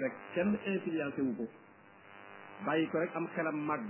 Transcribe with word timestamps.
rek 0.00 0.12
kenn 0.34 0.50
influencé 0.72 1.20
wu 1.26 1.32
ko 1.38 1.44
bàyyi 2.66 2.84
ko 2.90 2.96
rek 3.02 3.12
am 3.18 3.26
xelam 3.34 3.58
màgg 3.68 3.86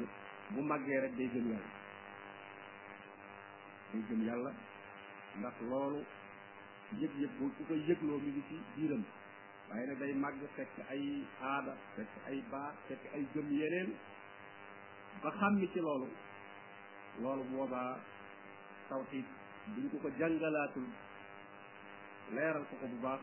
bu 0.52 0.60
màggee 0.70 1.00
rek 1.04 1.12
day 1.18 1.28
gëm 1.34 1.46
yàlla 1.50 1.70
day 3.92 4.02
gëm 4.08 4.20
yàlla 4.28 4.52
ndax 5.38 5.56
loolu 5.70 6.00
yëg-yëg 7.00 7.32
bu 7.38 7.44
ku 7.56 7.62
koy 7.68 7.80
yëgloo 7.88 8.18
mi 8.24 8.30
ngi 8.30 8.42
ci 8.48 8.56
biiram 8.74 9.02
waaye 9.68 9.84
nag 9.86 9.98
day 10.02 10.12
màgg 10.24 10.38
fekk 10.56 10.72
ay 10.92 11.02
aada 11.52 11.72
fekk 11.96 12.12
ay 12.28 12.38
baax 12.52 12.74
fekk 12.88 13.02
ay 13.14 13.22
gën 13.32 13.46
yeneen 13.58 13.90
ba 15.22 15.28
xàmmi 15.38 15.66
ci 15.72 15.80
loolu 15.80 16.08
loolu 17.22 17.44
boobaa 17.50 17.92
tawxiid 18.88 19.26
bu 19.72 19.80
ñu 19.80 19.88
ko 19.90 19.96
ko 20.02 20.08
jàngalaatul 20.18 20.86
leeral 22.34 22.64
ko 22.70 22.74
ko 22.80 22.86
bu 22.92 22.98
baax 23.04 23.20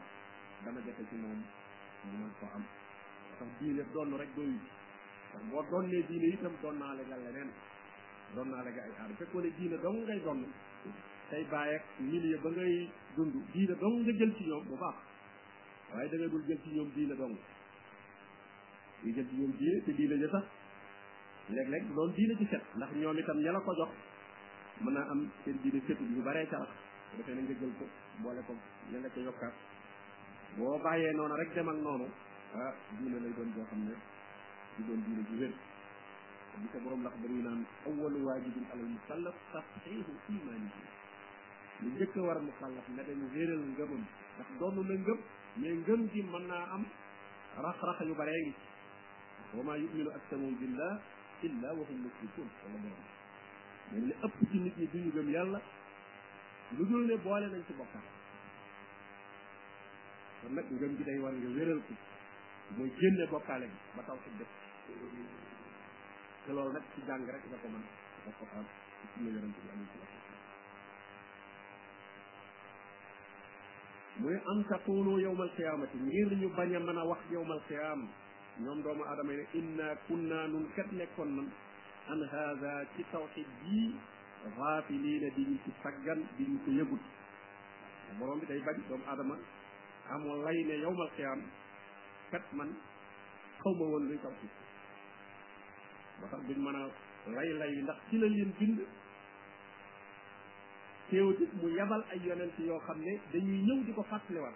dama 0.63 0.79
jafe 0.85 1.03
ci 1.09 1.15
moom 1.23 1.41
mën 2.13 2.29
ko 2.39 2.45
am 2.57 2.63
ndax 3.39 3.49
diine 3.59 3.83
donn 3.93 4.11
rek 4.21 4.29
doyu 4.35 4.55
ndax 5.31 5.43
boo 5.49 5.61
donnee 5.71 6.01
diine 6.09 6.27
itam 6.35 6.53
donnaale 6.63 7.01
nga 7.07 7.17
leneen 7.25 7.49
donnaale 8.35 8.69
nga 8.73 8.81
ay 8.87 8.93
aar 9.01 9.11
fekkoo 9.19 9.41
ne 9.45 9.49
diine 9.57 9.77
dong 9.83 9.97
ngay 10.05 10.19
donn 10.27 10.41
tey 11.29 11.43
bàyyeeg 11.53 11.83
milieu 12.07 12.39
ba 12.45 12.49
ngay 12.55 12.73
dund 13.15 13.33
diine 13.53 13.75
dong 13.81 13.95
nga 14.05 14.11
jël 14.19 14.31
ci 14.37 14.43
ñoom 14.49 14.63
bu 14.69 14.75
baax 14.83 14.95
waaye 15.91 16.07
da 16.11 16.17
nga 16.17 16.27
dul 16.33 16.43
jël 16.47 16.59
ci 16.63 16.69
ñoom 16.75 16.89
diine 16.95 17.15
dong 17.15 17.35
ñu 19.03 19.11
jël 19.15 19.27
ci 19.29 19.35
ñoom 19.39 19.51
diine 19.59 19.81
te 19.85 19.91
diine 19.91 20.15
ja 20.21 20.29
sax 20.35 20.45
léeg-léeg 21.49 21.93
doon 21.95 22.11
diine 22.17 22.37
ci 22.37 22.45
set 22.51 22.63
ndax 22.75 22.91
ñoom 22.95 23.17
itam 23.17 23.37
ña 23.41 23.51
la 23.51 23.59
ko 23.59 23.73
jox 23.79 23.89
mën 24.81 24.93
naa 24.93 25.05
am 25.11 25.29
seen 25.43 25.57
diine 25.63 25.79
setu 25.87 26.03
yu 26.03 26.21
baree 26.21 26.47
ca 26.49 26.57
la 26.59 26.67
defee 27.17 27.35
na 27.35 27.41
nga 27.41 27.53
jël 27.59 27.73
ko 27.79 27.85
boole 28.23 28.41
ko 28.47 28.53
ña 28.91 28.99
nga 28.99 29.09
ca 29.09 29.19
yokkaat 29.19 29.55
boo 30.57 30.77
bàyyee 30.79 31.11
noonu 31.13 31.35
rek 31.35 31.53
dem 31.55 31.67
ak 31.69 31.77
noonu 31.83 32.05
ah 32.63 32.73
diine 32.99 33.19
lay 33.23 33.33
doon 33.37 33.49
boo 33.55 33.65
xam 33.69 33.79
ne 33.87 33.93
di 34.75 34.81
doon 34.87 34.99
diine 35.05 35.21
ju 35.27 35.33
wér 35.39 35.53
bi 36.61 36.67
sa 36.71 36.77
borom 36.83 37.03
lax 37.03 37.13
dañuy 37.21 37.43
naan 37.43 37.61
awalu 37.87 38.19
waajibin 38.27 38.65
alal 38.73 38.89
musallaf 38.95 39.35
tasxiihu 39.51 40.11
imaanihi 40.33 40.83
lu 41.81 41.87
njëkk 41.95 42.15
war 42.27 42.39
musallaf 42.49 42.85
ne 42.95 43.01
dañu 43.07 43.25
wéeral 43.33 43.63
ngëmam 43.71 44.03
ndax 44.35 44.49
doon 44.59 44.75
na 44.87 44.95
ngëm 45.03 45.19
mais 45.59 45.75
ngëm 45.81 46.01
gi 46.11 46.19
mën 46.31 46.45
naa 46.47 46.65
am 46.73 46.83
rax-rax 47.65 47.99
yu 48.09 48.15
bare 48.19 48.33
ngi 48.45 48.53
wa 49.55 49.63
ma 49.67 49.73
yuminu 49.81 50.09
aktarum 50.17 50.53
billah 50.59 50.93
illa 51.47 51.67
wa 51.77 51.83
hum 51.87 51.97
musrikun 52.05 52.47
wala 52.63 52.77
borom 52.83 53.03
mais 53.91 54.03
li 54.07 54.13
ëpp 54.25 54.35
ci 54.51 54.57
nit 54.63 54.73
ñi 54.79 54.87
duñu 54.91 55.09
gëm 55.15 55.29
yàlla 55.35 55.59
lu 56.77 56.83
dul 56.89 57.03
ne 57.09 57.15
boole 57.23 57.47
nañ 57.49 57.61
ci 57.67 57.73
bokkaat 57.79 58.23
kon 60.45 60.53
nag 60.53 60.69
gi 60.97 61.03
day 61.03 61.17
war 61.19 61.31
mooy 62.77 62.89
génne 62.99 63.25
bokkaale 63.29 63.65
bi 63.65 63.77
ba 63.95 64.01
taw 64.05 64.17
ci 64.23 64.29
def 64.37 64.49
te 66.45 66.51
loolu 66.53 66.71
nag 66.73 66.83
ci 66.93 66.99
jàng 67.07 67.25
rek 67.25 67.43
am 67.45 67.51
ci 74.69 74.75
sunna 74.85 75.47
qiyaamati 75.55 75.97
ngir 75.97 76.31
ñu 76.41 76.49
bañ 76.55 76.69
mën 76.77 76.97
a 76.99 76.99
wax 77.05 77.21
yawmal 77.31 77.61
qiyaam 77.67 78.01
ñoom 78.59 78.79
doomu 78.83 79.03
aadama 79.03 79.31
yi 79.33 79.37
ne 79.37 79.43
inna 79.59 79.87
kunna 80.07 80.39
nun 80.47 80.65
kat 80.75 80.89
nekkoon 80.91 81.31
nan 81.35 81.47
an 82.07 82.21
haada 82.31 82.71
ci 82.95 83.01
tawxid 83.11 83.47
bii 83.63 83.89
gaafiliina 84.55 85.29
di 85.35 85.41
ñu 85.43 85.57
ci 85.63 85.71
saggan 85.81 86.19
di 86.37 86.43
ñu 86.43 86.57
ko 86.65 86.69
yëgut 86.71 87.03
borom 88.19 88.37
bi 88.39 88.45
day 88.45 88.59
bañ 88.65 88.77
doomu 88.87 89.03
aadama 89.09 89.35
amoo 90.13 90.35
lay 90.45 90.59
ne 90.69 90.75
yowmal 90.83 91.09
xiyaam 91.15 91.39
kat 92.31 92.45
man 92.57 92.69
xaw 93.61 93.73
ma 93.79 93.85
woon 93.91 94.03
luy 94.09 94.19
tawxiid 94.23 94.51
ba 96.21 96.27
tax 96.31 96.41
duñ 96.47 96.59
mën 96.65 96.75
a 96.81 96.83
lay 97.35 97.49
lay 97.61 97.73
ndax 97.83 97.99
ci 98.09 98.15
la 98.17 98.27
leen 98.27 98.51
bind 98.59 98.79
teewutit 101.09 101.51
mu 101.61 101.67
yabal 101.77 102.01
ay 102.11 102.19
yonent 102.25 102.55
yoo 102.59 102.79
xam 102.85 102.99
ne 103.05 103.13
dañuy 103.33 103.61
ñëw 103.67 103.79
di 103.85 103.91
ko 103.93 104.03
fàttaliwaat 104.11 104.55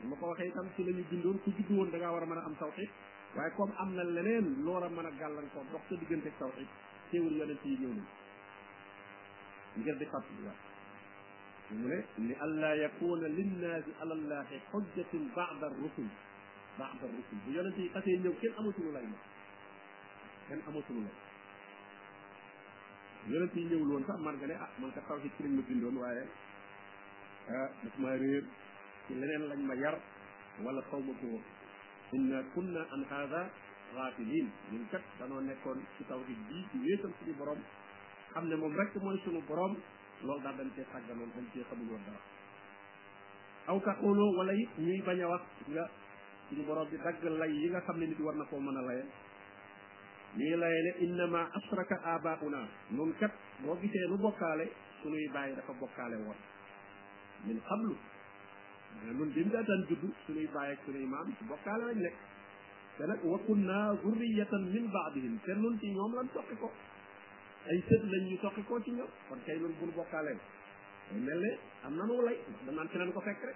li 0.00 0.06
ma 0.08 0.16
ko 0.18 0.24
waxee 0.30 0.48
itam 0.50 0.68
ci 0.74 0.84
lañuy 0.84 1.06
bindoon 1.10 1.38
ku 1.42 1.50
juddu 1.56 1.72
woon 1.76 1.90
da 1.90 2.10
war 2.12 2.22
a 2.22 2.26
mën 2.26 2.38
a 2.38 2.42
am 2.46 2.54
tawxiid 2.60 2.90
waaye 3.34 3.50
comme 3.56 3.74
am 3.82 3.90
na 3.96 4.02
leneen 4.04 4.46
loor 4.64 4.82
a 4.86 4.88
mën 4.88 5.06
a 5.10 5.10
gàllankoor 5.20 5.66
dox 5.72 5.82
sa 5.88 5.94
diggante 6.00 6.26
ak 6.30 6.38
tawxiid 6.38 6.68
teewul 7.10 7.36
yonent 7.38 7.62
yi 7.64 7.76
ñëw 7.80 7.92
nañ 7.96 8.06
ngir 9.76 9.96
di 9.98 10.06
fàttaliwaat 10.12 10.75
mu 11.70 11.88
ne 11.88 11.98
li 12.28 12.34
allah 12.40 12.70
yakuna 12.82 13.26
linnaasi 13.28 13.90
alallahi 14.02 14.60
xojjatin 14.70 15.30
bada 15.34 15.68
rusul 15.68 16.06
bada 16.78 17.02
rusul 17.14 17.38
bu 17.44 17.50
yonente 17.52 17.80
yi 17.82 17.88
xasee 17.94 18.16
ñëw 18.22 18.34
kenn 18.40 18.54
amatulu 18.60 18.90
lay 18.92 19.02
ma 19.06 19.16
kenn 20.48 20.60
amatulu 20.68 21.00
lay 21.00 21.14
yonente 23.32 23.58
yi 23.58 23.66
ñëwul 23.70 23.88
woon 23.90 24.04
sax 24.06 24.18
man 24.20 24.36
nga 24.36 24.46
ne 24.46 24.54
ah 24.54 24.70
man 24.78 24.92
ka 24.92 25.00
taw 25.08 25.18
ci 25.22 25.28
crim 25.36 25.56
ma 25.56 25.62
bindoon 25.62 25.96
waaye 25.96 26.22
ah 27.56 27.68
daf 27.82 27.96
maa 27.98 28.16
réer 28.16 28.44
ci 29.06 29.14
leneen 29.14 29.48
lañ 29.48 29.58
ma 29.66 29.74
yar 29.74 29.98
wala 30.62 30.80
xaw 30.88 31.00
ma 31.00 31.12
ko 31.20 31.26
woon 31.26 31.42
inna 32.12 32.42
kunna 32.54 32.82
an 32.94 33.04
hada 33.10 33.50
غافلين 33.94 34.46
ñun 34.70 34.86
kat 34.90 35.02
danoo 35.18 35.40
nekkoon 35.40 35.82
ci 35.96 36.04
taw 36.04 36.20
bi 36.26 36.64
ci 36.70 36.76
wéetal 36.78 37.10
suñu 37.18 37.34
borom 37.34 37.58
xam 38.32 38.46
ne 38.48 38.54
moom 38.56 38.72
rek 38.76 38.94
mooy 39.02 39.18
suñu 39.24 39.42
borom 39.48 39.74
lool 40.24 40.40
daal 40.44 40.54
dañ 40.58 40.68
cee 40.76 40.84
sàgganoon 40.92 41.30
dañ 41.36 41.44
cee 41.52 41.64
xamul 41.68 41.88
dara 42.06 42.20
aw 43.70 43.78
taqulu 43.86 44.24
wala 44.38 44.52
it 44.62 44.70
ñuy 44.86 45.00
bañ 45.06 45.18
a 45.24 45.26
wax 45.32 45.42
nga 45.74 45.84
suñu 46.48 46.62
borom 46.68 46.86
bi 46.90 46.96
dagg 47.04 47.22
lay 47.40 47.52
yi 47.58 47.68
nga 47.72 47.80
xam 47.86 47.96
ne 48.00 48.06
nit 48.06 48.20
war 48.24 48.34
na 48.36 48.44
koo 48.50 48.60
mën 48.66 48.76
a 48.80 48.82
laye 48.88 49.02
ñuy 50.36 50.54
laye 50.62 50.80
ne 50.86 50.92
innama 51.04 51.40
asraka 51.56 51.96
abauna 52.14 52.60
noonu 52.94 53.14
kat 53.20 53.32
boo 53.62 53.76
gisee 53.80 54.06
nu 54.10 54.16
bokkaale 54.24 54.66
suñuy 55.02 55.26
bàyyi 55.34 55.56
dafa 55.58 55.72
bokkaale 55.82 56.16
woon 56.24 56.40
min 57.46 57.58
xablu 57.68 57.94
ñun 59.16 59.30
bi 59.34 59.40
mu 59.44 59.50
daa 59.54 59.62
daan 59.68 59.82
judd 59.88 60.04
suñuy 60.26 60.46
bàyyi 60.54 60.72
ak 60.74 60.80
suñuy 60.84 61.06
maam 61.12 61.26
ci 61.38 61.42
bokkaale 61.50 61.84
lañ 61.88 61.98
nekk 62.06 62.16
te 62.96 63.02
nag 63.08 63.20
wa 63.30 63.38
kunna 63.46 63.76
zurriyatan 64.02 64.62
min 64.72 64.86
baadihim 64.94 65.34
te 65.44 65.52
nun 65.62 65.74
ci 65.80 65.86
ñoom 65.96 66.12
lan 66.16 66.26
toqi 66.34 66.56
ko 66.62 66.68
ay 67.70 67.80
sët 67.88 68.02
lañ 68.12 68.22
ñu 68.30 68.36
soqi 68.42 68.62
koo 68.68 68.80
ci 68.84 68.90
ñoom 68.90 69.10
kon 69.28 69.40
kay 69.46 69.56
loolu 69.58 69.76
ko 69.78 69.84
fekk 70.06 70.24
rek 70.26 70.38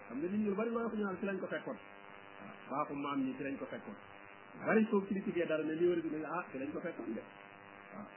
xam 0.09 0.17
ne 0.19 0.27
nit 0.27 0.59
lañ 1.23 1.37
ko 1.39 1.47
fekkoon 1.53 1.79
waaw 2.71 2.91
maam 2.95 3.19
ñi 3.25 3.33
fi 3.39 3.55
ko 3.59 3.65
fekkoon 3.71 3.99
bari 4.67 4.83
a 4.83 4.85
dina 4.85 4.91
ah 6.35 6.43
fi 6.51 6.57
lañ 6.59 6.71
ko 6.73 6.79
fekkoon 6.81 7.13
de 7.15 7.23
waaw 7.95 8.09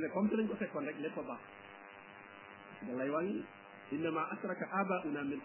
bëgg 0.00 0.48
ko 0.48 0.54
fekkoon 0.56 0.84
rek 0.86 0.98
lépp 1.04 1.18
a 1.18 1.20
baax 1.22 1.42
da 2.86 2.92
lay 2.98 3.10
wàññi 3.10 3.42
innama 3.92 4.22
asraka 4.32 4.66
abauna 4.80 5.20
min 5.22 5.42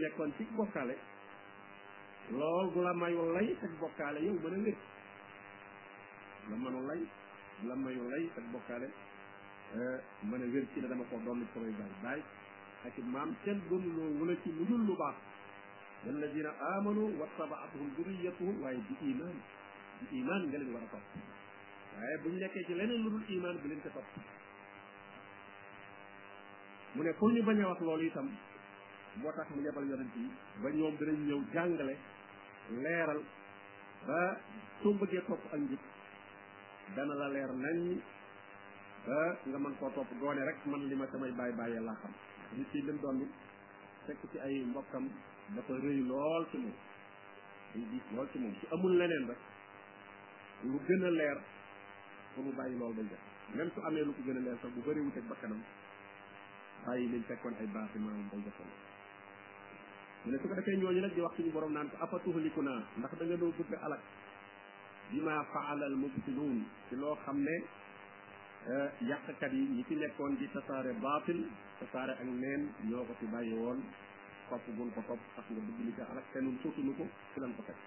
nekkoon 0.00 0.30
ci 0.38 0.42
bokkaale 0.56 0.94
lool 2.30 2.66
bu 2.72 2.78
la 2.82 2.92
mayul 2.94 3.28
lay 3.36 3.48
ak 3.62 3.70
bokkaale 3.80 4.18
yow 4.24 4.34
mën 4.44 4.54
a 4.56 4.56
wér 4.64 4.76
la 6.48 6.54
mënul 6.56 6.84
lay 6.88 7.00
lan 7.66 7.78
ma 7.82 7.90
ñu 7.90 8.08
lay 8.10 8.30
ak 8.36 8.44
bokkaale 8.52 8.86
euh, 9.74 9.98
mën 10.22 10.42
a 10.42 10.46
wér 10.46 10.64
dama 10.88 11.04
ko 11.10 11.16
doon 11.24 11.42
ci 11.54 11.58
baay 11.58 11.74
baay 12.04 12.20
ak 12.86 12.96
maam 13.10 13.34
kenn 13.44 13.60
doonuloo 13.68 14.16
wala 14.20 14.34
ci 14.44 14.50
lu 14.52 14.64
dul 14.64 14.84
lu 14.86 14.94
baax 14.96 15.14
walladina 16.06 16.50
amanu 16.76 17.02
wattabaatuhum 17.18 17.90
duriyatuhum 17.96 18.62
waaye 18.62 18.78
bi 18.88 18.94
iman 19.10 19.34
bi 20.00 20.06
iman 20.20 20.42
nga 20.48 20.58
leen 20.58 20.72
war 20.72 20.82
a 20.82 20.86
topp 20.92 21.04
waaye 21.98 22.16
buñ 22.22 22.48
ci 22.66 22.74
leneen 22.74 23.02
lu 23.02 23.10
dul 23.10 23.24
iman 23.36 23.56
bi 23.60 23.68
leen 23.68 23.80
ko 23.82 23.88
topp 23.92 24.06
mu 26.94 27.02
ne 27.02 27.12
pour 27.12 27.32
ñu 27.32 27.42
bañ 27.42 27.60
a 27.62 27.66
wax 27.70 27.80
loolu 27.80 28.04
itam 28.06 28.28
moo 29.16 29.32
tax 29.36 29.48
mu 29.54 29.62
yebal 29.62 29.84
yonent 29.88 30.14
yi 30.16 30.30
ba 30.62 30.70
ñoom 30.70 30.94
dinañ 30.96 31.18
ñëw 31.26 31.40
jàngale 31.52 31.94
leeral 32.82 33.22
ba 34.06 34.38
soo 34.82 34.92
bëggee 34.94 35.24
topp 35.26 35.42
ak 35.52 35.60
njub 35.60 35.80
dana 36.96 37.14
la 37.14 37.28
leer 37.28 37.50
nañ 37.52 38.00
ba 39.04 39.18
nga 39.48 39.58
mën 39.58 39.74
koo 39.78 39.90
topp 39.94 40.10
doone 40.20 40.40
rek 40.48 40.60
man 40.66 40.82
li 40.88 40.94
ma 40.94 41.06
samay 41.12 41.32
bàyyi 41.38 41.54
bàyyee 41.58 41.80
laa 41.84 41.98
xam 42.02 42.12
nit 42.56 42.68
ki 42.70 42.78
lim 42.86 42.98
doon 43.02 43.18
fekk 44.06 44.22
ci 44.32 44.38
ay 44.46 44.56
mbokkam 44.70 45.04
dafa 45.54 45.72
rëy 45.84 45.98
lool 46.10 46.42
ci 46.50 46.56
moom 46.64 46.74
day 47.74 47.84
diis 47.90 48.06
lool 48.14 48.26
ci 48.32 48.38
moom 48.42 48.54
su 48.60 48.64
amul 48.74 48.92
leneen 49.00 49.24
rek 49.30 49.38
lu 50.70 50.78
gën 50.88 51.04
a 51.08 51.10
leer 51.10 51.36
pour 52.34 52.44
mu 52.44 52.52
bàyyi 52.58 52.78
loolu 52.80 52.94
day 53.02 53.08
def 53.12 53.22
même 53.56 53.70
su 53.74 53.80
amee 53.86 54.04
lu 54.06 54.12
ko 54.16 54.22
gën 54.26 54.36
a 54.40 54.42
leer 54.46 54.58
sax 54.62 54.70
bu 54.74 54.80
bëri 54.86 55.00
wuteeg 55.04 55.26
bakkanam 55.30 55.60
bàyyi 56.86 57.06
liñ 57.12 57.24
fekkoon 57.28 57.54
ay 57.60 57.66
baasi 57.74 57.98
maanaam 58.04 58.28
day 58.32 58.40
defal 58.46 58.70
mu 60.24 60.28
ne 60.32 60.36
su 60.40 60.46
ko 60.48 60.54
defee 60.58 60.76
ñooñu 60.80 61.00
nag 61.04 61.12
di 61.16 61.20
wax 61.24 61.34
suñu 61.36 61.50
borom 61.56 61.72
naan 61.76 61.86
ko 61.90 61.96
apatuxaliku 62.04 62.60
naa 62.68 62.80
ndax 62.98 63.10
da 63.18 63.24
nga 63.24 63.36
doo 63.40 63.52
bëgg 63.58 63.76
alak 63.86 64.00
بما 65.12 65.42
فعل 65.52 65.82
المبطلون 65.82 66.64
في 66.90 66.96
لو 66.96 67.14
خمنه 67.26 67.62
آه، 68.68 68.90
يقتل 69.02 69.54
نتي 69.80 69.94
نكون 69.94 70.36
دي 70.36 70.46
تسار 70.54 70.92
باطل 70.92 71.38
تسار 71.80 72.08
اك 72.12 72.20
نين 72.22 72.62
نيوكو 72.84 73.12
تي 73.20 73.26
باي 73.32 73.52
وون 73.56 73.78
كوب 74.50 74.60
بول 74.76 74.88
كو 74.94 75.00
كوب 75.08 75.20
اخ 75.38 75.46
نغ 75.52 75.60
بوجي 75.64 75.82
ليكا 75.88 76.04
على 76.10 76.20
كانون 76.34 76.56
سوتو 76.62 76.82
نكو 76.84 77.04
فلان 77.34 77.52
كو 77.56 77.62
تك 77.68 77.78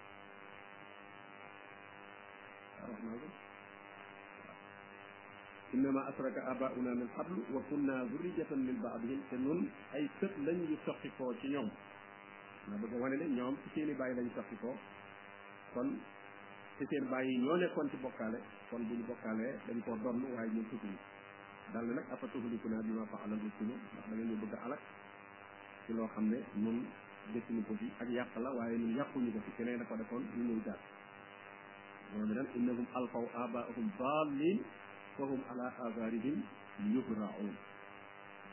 إنما 5.76 6.02
أسرق 6.10 6.36
آباؤنا 6.52 6.92
من 7.02 7.08
قبل 7.18 7.38
وكنا 7.54 7.96
ذرية 8.12 8.52
من 8.68 8.78
بعضهم 8.84 9.20
كنون 9.32 9.60
أي 9.96 10.10
سب 10.22 10.34
لن 10.48 10.58
يسخفوا 10.74 11.34
تنيوم 11.42 11.70
نبقى 12.72 12.96
واني 13.02 13.16
لن 13.24 13.38
يوم 13.38 13.56
تسيني 13.66 13.94
باي 14.00 14.12
لن 14.14 14.28
يسخفوا 14.34 14.76
te 16.82 16.88
seen 16.90 17.06
bàyyi 17.14 17.38
ñoo 17.38 17.58
nekkoon 17.58 17.88
ci 17.92 17.98
bokkaale 18.02 18.40
kon 18.72 18.80
bu 18.88 18.94
ñu 18.98 19.04
bokkaalee 19.06 19.54
dañ 19.68 19.78
ko 19.86 19.92
donn 20.04 20.18
waaye 20.36 20.50
ñu 20.56 20.64
tukki 20.70 20.90
dal 21.74 21.86
nag 21.86 22.06
apa 22.12 22.26
tuhliku 22.34 22.68
na 22.74 22.82
bima 22.82 23.06
fa'ala 23.06 23.36
al 23.38 23.44
ci 23.58 23.64
ndax 23.66 23.82
da 23.94 24.02
nga 24.06 24.16
ñu 24.26 24.36
bëgg 24.42 24.56
alak 24.66 24.82
ci 25.86 25.94
loo 25.94 26.08
xam 26.14 26.26
ne 26.32 26.38
ñun 26.58 26.78
defuñu 27.34 27.62
ko 27.68 27.74
fi 27.80 27.86
ak 28.02 28.10
yàq 28.10 28.32
la 28.42 28.50
waaye 28.58 28.78
ñun 28.82 28.96
yàquñu 28.98 29.30
ko 29.32 29.40
fi 29.46 29.52
keneen 29.58 29.78
da 29.78 29.86
ko 29.86 29.96
defoon 29.96 30.24
ñu 30.36 30.44
ñëw 30.44 30.60
jaar 30.66 30.80
loolu 32.16 32.34
nag 32.34 32.48
innahum 32.56 32.86
alqaw 32.98 33.26
abaahum 33.44 33.86
dallin 34.00 34.60
fa 35.18 35.24
hum 35.30 35.42
ala 35.52 35.66
azarihim 35.86 36.38
yuhra'un 36.94 37.54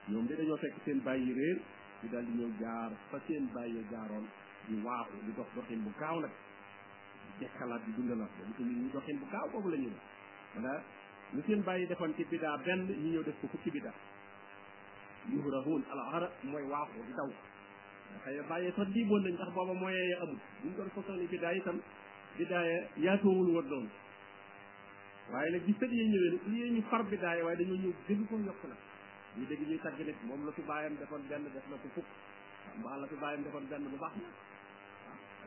ñoom 0.09 0.27
de 0.27 0.35
dañoo 0.37 0.57
fekk 0.59 0.75
seen 0.85 1.01
bàyyi 1.01 1.33
réer 1.33 1.59
ñu 2.03 2.09
daal 2.13 2.25
di 2.27 2.33
ñëw 2.39 2.51
jaar 2.61 2.91
fa 3.11 3.19
seen 3.27 3.47
bàyyi 3.55 3.83
jaaroon 3.91 4.27
di 4.69 4.75
waaxu 4.85 5.17
di 5.25 5.33
dox 5.35 5.47
doxin 5.55 5.81
bu 5.85 5.93
gaaw 5.99 6.21
nag 6.21 6.31
dekkalaat 7.41 7.83
bi 7.87 7.91
dundalaat 7.97 8.31
ko 8.35 8.45
ko 8.53 9.13
bu 9.19 9.27
gaaw 9.31 9.69
la 9.71 9.77
ñu 9.83 9.89
ne 9.91 10.01
wala 10.63 10.75
lu 11.35 11.41
seen 11.47 11.63
bàyyi 11.63 11.87
defoon 11.87 12.15
ci 12.17 12.25
bidaa 12.31 12.57
benn 12.67 12.87
ñu 12.87 13.09
ñëw 13.11 13.23
def 13.25 13.37
ko 13.41 13.59
ci 13.63 13.71
bidaa 13.71 13.95
yuhrahuun 15.33 15.83
al 15.93 15.99
ara 16.17 16.29
mooy 16.43 16.63
waaxu 16.65 17.01
di 17.07 17.13
daw 17.13 17.29
xëy 18.25 18.41
bàyyi 18.49 18.73
sax 18.77 18.89
diiboon 18.93 19.23
nañ 19.23 19.35
ndax 19.35 19.51
booba 19.55 19.75
mooyee 19.75 20.15
amul 20.23 20.39
bu 20.63 20.69
ñu 20.69 20.75
doon 20.77 20.91
fosoon 20.95 21.27
bidaa 21.33 21.53
itam 21.53 21.81
bidaa 22.39 22.65
yaatoowul 22.97 23.49
woon 23.55 23.67
noonu 23.71 23.91
waaye 25.33 25.51
nag 25.51 25.63
bi 25.67 25.73
sët 25.81 25.91
ñëwee 25.91 26.31
nag 26.35 26.43
lii 26.53 26.71
ñu 26.75 26.83
far 26.91 27.03
bidaa 27.11 27.37
waaye 27.45 27.57
dañoo 27.61 27.79
ñëw 27.83 27.95
gën 28.07 28.21
ko 28.29 28.35
yokk 28.47 28.63
nag 28.71 28.81
ñu 29.37 29.45
dégg 29.49 29.63
ñuy 29.69 29.79
tàgg 29.85 29.99
nit 30.07 30.19
moom 30.29 30.41
la 30.47 30.53
fi 30.53 30.63
bàyyam 30.63 30.95
defoon 31.01 31.23
benn 31.31 31.45
def 31.55 31.67
na 31.71 31.77
ko 31.83 31.89
fukk 31.95 32.09
mbaa 32.79 32.97
la 33.01 33.07
fi 33.07 33.15
bàyyam 33.23 33.43
defoon 33.45 33.65
benn 33.71 33.85
bu 33.93 33.97
baax 34.03 34.15
na 34.23 34.29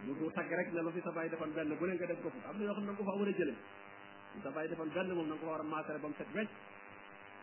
lu 0.06 0.13
du 0.18 0.30
tagg 0.33 0.50
rek 0.50 0.71
ne 0.74 0.81
lu 0.81 0.92
fi 0.92 1.01
sa 1.01 1.12
bàyyi 1.12 1.30
defoon 1.30 1.51
benn 1.56 1.75
bu 1.80 1.86
ne 1.86 1.94
nga 1.94 2.06
def 2.07 2.19
ko 2.24 2.30
am 2.50 2.57
na 2.57 2.63
yoo 2.65 2.71
xam 2.74 2.83
ne 2.86 2.92
nga 2.92 2.98
ko 2.98 3.03
fa 3.09 3.15
war 3.18 3.27
a 3.27 3.31
jëlee 3.39 3.57
lu 4.33 4.39
sa 4.44 4.50
bàyyi 4.50 4.69
defoon 4.69 4.89
benn 4.95 5.12
moom 5.15 5.27
da 5.30 5.36
nga 5.36 5.42
ko 5.42 5.45
war 5.51 5.59
a 5.59 5.63
maasare 5.63 6.00
ba 6.01 6.07
mu 6.07 6.13
set 6.18 6.27
wecc 6.36 6.50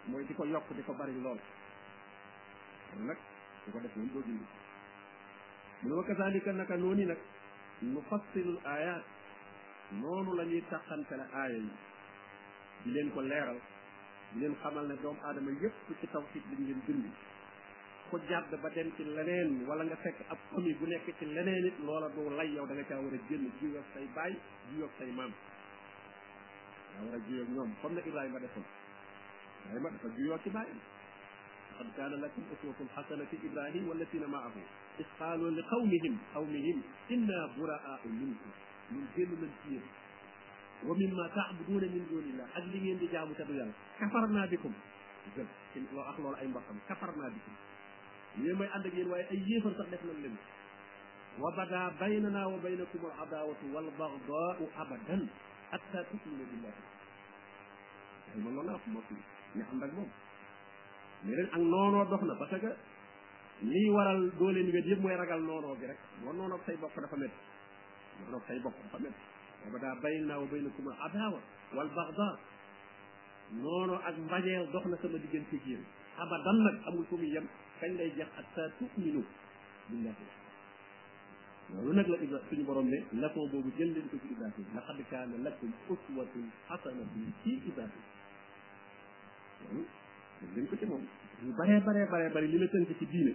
mooy 0.10 0.24
di 0.26 0.34
ko 0.34 0.46
yokk 0.46 0.74
di 0.74 0.82
bari 0.82 1.12
lool 1.22 1.38
kon 2.90 3.72
ko 3.74 3.80
def 3.80 3.96
moom 3.96 4.08
doo 4.14 4.22
dindi 4.26 4.46
mu 5.84 5.90
ne 5.90 5.96
wa 5.96 6.04
kazalika 6.04 6.52
naka 6.54 6.76
noonu 6.78 7.06
nag 7.06 7.18
nu 7.81 8.02
fassilul 8.10 8.60
ayat 8.66 9.02
noonu 10.00 10.34
la 10.36 10.44
ñuy 10.44 10.62
taxantele 10.70 11.24
aaya 11.34 11.56
yi 11.56 11.72
di 12.84 12.90
leen 12.92 13.10
ko 13.14 13.22
leeral 13.22 13.58
di 14.34 14.40
leen 14.42 14.56
xamal 14.62 14.86
ne 14.88 14.96
doomu 15.02 15.18
aadama 15.24 15.52
yëpp 15.52 15.96
ci 16.02 16.08
tawfiq 16.08 16.44
lañ 16.52 16.62
leen 16.68 16.81
bind 16.88 17.06
ko 18.12 18.20
jàdd 18.30 18.52
ba 18.62 18.70
dem 18.72 18.92
ci 18.96 19.04
leneen 19.06 19.64
wala 19.68 19.84
nga 19.86 19.96
fekk 20.04 20.20
ab 20.28 20.38
famille 20.50 20.76
bu 20.80 20.86
nekk 20.86 21.16
ci 21.20 21.26
leneen 21.26 21.66
it 21.68 21.80
loola 21.80 22.10
doo 22.10 22.30
lay 22.30 22.50
yow 22.54 22.66
da 22.68 22.74
nga 22.76 22.84
caa 22.84 23.00
war 23.00 23.14
a 23.14 23.18
génn 23.30 23.48
jiyoog 23.60 23.86
say 23.94 24.06
baay 24.16 24.36
jiyoog 24.72 24.92
say 24.98 25.10
maam 25.12 25.31
daa 26.94 27.04
war 27.06 27.16
a 27.16 27.20
jiyoog 27.28 27.50
ñoom 27.56 27.72
comme 27.81 27.96
na 27.96 28.02
Ibrahima 28.06 28.40
defoon 28.40 28.68
Ibrahima 29.66 29.90
dafa 29.96 30.08
jiyoog 30.18 30.44
ci 30.44 30.50
baay 30.50 30.68
لقد 31.80 31.90
كان 31.98 32.12
لكم 32.12 32.42
أسوة 32.60 32.88
حسنة 32.96 33.26
في 33.31 33.38
إبراهيم 33.48 33.88
والذين 33.88 34.30
معه 34.30 34.52
إذ 35.00 35.06
قالوا 35.20 35.50
لقومهم 35.52 36.18
قومهم 36.36 36.81
إنا 37.12 37.50
براء 37.58 38.00
منكم 38.06 38.50
من 38.92 39.06
جن 39.18 39.30
من 39.30 39.52
جن 39.70 39.80
ومما 40.90 41.28
تعبدون 41.36 41.84
من 41.84 42.08
دون 42.10 42.24
الله 42.24 42.48
حد 42.56 42.64
لي 42.76 42.90
يندي 42.90 43.08
تبيان 43.08 43.34
كفرنا 44.00 44.46
بكم 44.46 44.72
كفرنا 46.90 47.26
بكم 47.30 47.54
يما 48.38 48.66
يعندك 48.66 48.94
ين 48.94 49.12
وي 49.12 49.30
أي 49.31 49.44
يفر 49.58 49.72
تقلت 49.72 50.04
من 50.04 50.36
وبدا 51.42 51.92
بيننا 52.00 52.46
وبينكم 52.46 53.00
العداوة 53.06 53.58
والبغضاء 53.74 54.70
أبدا 54.78 55.28
حتى 55.72 56.00
تؤمن 56.12 56.74
بالله 58.44 58.80
ne 61.24 61.36
leen 61.38 61.48
ak 61.51 61.57
noonoo 61.57 62.06
dox 62.10 62.21
na 62.24 62.36
parce 62.36 62.57
que 62.60 62.68
lii 63.62 63.89
waral 63.89 64.30
doo 64.39 64.50
leen 64.51 64.71
wet 64.71 64.86
yëpp 64.86 65.01
mooy 65.01 65.16
ragal 65.16 65.42
noonoo 65.42 65.75
gi 65.80 65.86
rek 65.86 65.98
boo 66.24 66.31
noonoog 66.33 66.62
say 66.66 66.75
bopp 66.80 66.95
dafa 66.98 67.18
métti 67.18 67.39
noonoog 68.21 68.44
say 68.48 68.60
bopp 68.60 68.74
dafa 68.83 69.00
métti 69.04 69.24
wa 69.63 69.69
bada 69.74 69.95
baynaa 70.01 70.38
wa 70.39 70.45
baynakum 70.51 70.88
al 70.88 70.98
adawa 71.06 71.39
wal 71.75 71.89
bagda 71.95 72.39
noono 73.51 73.95
ak 74.07 74.16
mbañeel 74.18 74.71
dox 74.71 74.86
na 74.86 74.98
sama 75.01 75.18
diggante 75.18 75.56
ak 75.57 75.66
yéen 75.66 75.83
abadan 76.18 76.57
nag 76.63 76.75
amul 76.88 77.06
fu 77.10 77.18
muy 77.18 77.27
yem 77.33 77.48
kañ 77.80 77.94
lay 77.98 78.10
jeex 78.16 78.27
ak 78.39 78.45
sa 78.56 78.62
tu'minu 78.80 79.24
billahi 79.89 80.25
loolu 81.69 81.92
nag 81.94 82.07
la 82.07 82.18
ibra 82.24 82.39
suñu 82.50 82.63
borom 82.66 82.88
ne 82.89 82.98
leçon 83.12 83.50
boobu 83.51 83.71
jël 83.77 83.92
leen 83.94 84.07
ko 84.10 84.16
ci 84.21 84.31
ibrahim 84.33 84.66
laqad 84.75 84.98
kaana 85.10 85.38
lakum 85.44 85.71
uswatun 85.89 86.48
hasanatun 86.68 87.33
fi 87.44 87.60
ibrahim 87.68 88.04
gën 90.40 90.66
ko 90.68 90.76
ci 90.80 90.86
moom 90.88 91.04
yu 91.44 91.52
baree 91.56 91.80
baree 91.84 92.06
baree 92.08 92.30
bari 92.32 92.48
li 92.48 92.58
la 92.64 92.68
tënk 92.72 92.96
ci 93.00 93.06
diine 93.12 93.34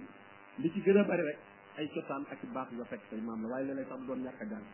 li 0.61 0.71
ci 0.73 0.81
gën 0.81 0.97
a 0.97 1.03
bari 1.05 1.23
rek 1.27 1.39
ay 1.79 1.89
cosaan 1.95 2.25
ak 2.33 2.41
baat 2.53 2.69
yoo 2.73 2.85
fekk 2.85 3.03
say 3.11 3.21
maam 3.21 3.43
la 3.45 3.49
waaye 3.55 3.65
léeg 3.67 3.77
la 3.79 3.85
sax 3.93 4.01
doon 4.07 4.23
ñàkk 4.25 4.41
a 4.41 4.45
jàng 4.53 4.65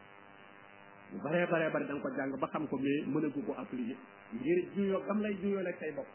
yu 1.13 1.19
baree 1.25 1.47
baree 1.47 1.71
bari 1.71 1.87
da 1.87 1.95
ko 2.01 2.09
jàng 2.17 2.37
ba 2.39 2.49
xam 2.53 2.67
ko 2.69 2.77
mais 2.79 3.05
mën 3.07 3.25
a 3.25 3.29
gu 3.29 3.41
ko 3.47 3.53
appliquer 3.59 3.97
ngir 4.35 4.59
juyoo 4.75 5.03
gam 5.07 5.21
lay 5.23 5.35
juyoo 5.41 5.63
nekk 5.63 5.79
say 5.81 5.91
bopp 5.93 6.09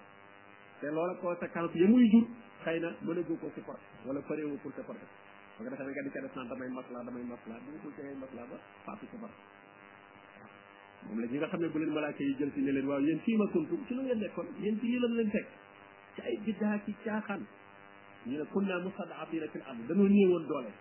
te 0.81 0.87
loola 0.87 1.13
conséquence 1.21 1.75
ya 1.79 1.87
muy 1.87 2.09
jur 2.11 2.25
xëy 2.63 2.79
na 2.79 2.89
mën 3.01 3.17
a 3.17 3.21
gu 3.27 3.37
ko 3.37 3.47
supporter 3.55 4.05
wala 4.05 4.19
parewu 4.21 4.57
pour 4.57 4.71
supporter 4.71 5.09
ba 5.57 5.63
nga 5.63 5.69
defee 5.69 5.89
nga 5.91 6.01
di 6.03 6.09
ca 6.09 6.21
def 6.21 6.35
naan 6.35 6.47
damay 6.47 6.69
maslaa 6.69 7.03
damay 7.03 7.23
maslaa 7.23 7.59
di 7.59 7.69
nga 7.71 7.79
ko 7.83 7.89
laa 8.03 8.15
maslaa 8.23 8.45
ba 8.51 8.57
faatu 8.85 9.05
ko 9.11 9.17
bar 9.23 9.31
moom 11.05 11.19
la 11.19 11.27
ñi 11.27 11.37
nga 11.37 11.47
xam 11.51 11.59
ne 11.61 11.67
bu 11.67 11.77
leen 11.79 11.89
malaaka 11.91 12.23
yi 12.23 12.33
jël 12.39 12.51
si 12.55 12.59
ne 12.63 12.71
leen 12.71 12.87
waaw 12.87 12.99
yéen 13.03 13.19
fii 13.19 13.35
ma 13.37 13.45
kuntum 13.51 13.81
ci 13.87 15.53
ci 16.15 16.21
ay 16.23 16.35
biddaa 16.47 16.79
ci 16.87 16.95
caaxaan 17.03 17.43
ñu 18.25 18.37
ne 18.39 18.45
kunna 18.53 18.79
mustadafina 18.79 19.47
fil 19.51 19.63
ard 19.67 19.79
dañoo 19.87 20.07
néewoon 20.07 20.47
doole 20.47 20.71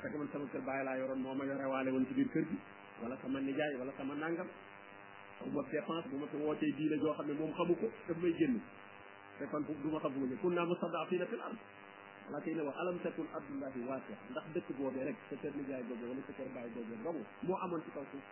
parce 0.00 0.12
que 0.12 0.18
man 0.18 0.28
sama 0.32 0.44
kër 0.52 0.60
bàyyi 0.64 0.84
laa 0.84 0.96
yoroon 0.96 1.20
moo 1.20 1.34
ma 1.34 1.44
yorewaale 1.44 1.88
woon 1.92 2.06
ci 2.08 2.14
biir 2.14 2.28
kër 2.32 2.44
gi 2.48 2.56
wala 3.02 3.16
sama 3.22 3.40
nijaay 3.40 3.74
wala 3.76 3.92
sama 3.98 4.14
nangam 4.14 4.48
aw 5.40 5.46
ma 5.52 5.62
dépense 5.70 6.08
bu 6.08 6.16
ma 6.16 6.26
woo 6.32 6.46
wootee 6.48 6.72
diine 6.76 6.96
joo 7.02 7.12
xam 7.14 7.26
ne 7.26 7.32
moom 7.32 7.52
xamu 7.52 7.74
ko 7.76 7.86
daf 8.08 8.16
may 8.16 8.32
génn 8.38 8.60
te 9.38 9.44
kon 9.50 9.60
du 9.82 9.88
ma 9.92 9.98
xam 10.00 10.12
fu 10.12 10.18
ma 10.20 10.26
jëm 10.26 10.38
kunna 10.40 10.64
mustadafina 10.64 11.26
fil 11.26 11.40
ard 11.42 11.58
wala 12.26 12.40
tey 12.44 12.54
ne 12.54 12.62
wax 12.62 12.76
alam 12.80 12.96
takun 13.02 13.26
abdullahi 13.36 13.80
waasia 13.88 14.16
ndax 14.30 14.44
dëkk 14.54 14.68
boobee 14.78 15.04
rek 15.04 15.16
sa 15.28 15.36
kër 15.36 15.52
nijaay 15.56 15.82
boobee 15.82 16.08
wala 16.08 16.20
sa 16.26 16.32
kër 16.32 16.48
bàyyi 16.54 17.24
moo 17.44 17.56
amoon 17.56 17.82
ci 17.84 17.90
kaw 17.94 18.04
suuf 18.10 18.24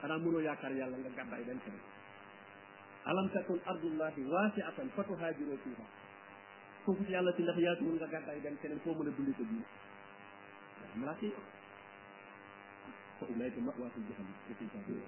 xanaa 0.00 0.18
mënoo 0.18 0.40
yaakaar 0.40 0.72
yàlla 0.72 0.96
nga 0.98 1.10
gàddaay 1.18 1.44
dem 1.44 1.58
kenn 1.64 1.78
alam 3.08 3.24
takun 3.32 3.56
ardullahi 3.64 4.20
wasi'atan 4.20 4.86
fatuhajiru 4.92 5.56
fiha 5.64 5.84
foofu 6.84 7.02
ci 7.08 7.12
yàlla 7.16 7.32
ci 7.36 7.40
ndax 7.42 7.56
yaatu 7.64 7.82
mun 7.88 7.96
nga 7.96 8.08
gàddaay 8.14 8.38
dem 8.44 8.56
keneen 8.62 8.80
foo 8.84 8.92
mën 8.94 9.08
a 9.08 9.12
dund 9.16 9.32
sa 9.38 9.44
biir 9.48 9.64
malaaka 11.00 11.24
yi 11.24 11.32
fa 13.18 13.24
ulayka 13.32 13.58
mawaasul 13.64 14.04
jahannam 14.04 14.36
ci 14.48 14.52
ci 14.60 14.64
sa 14.72 14.78
biir 14.84 15.00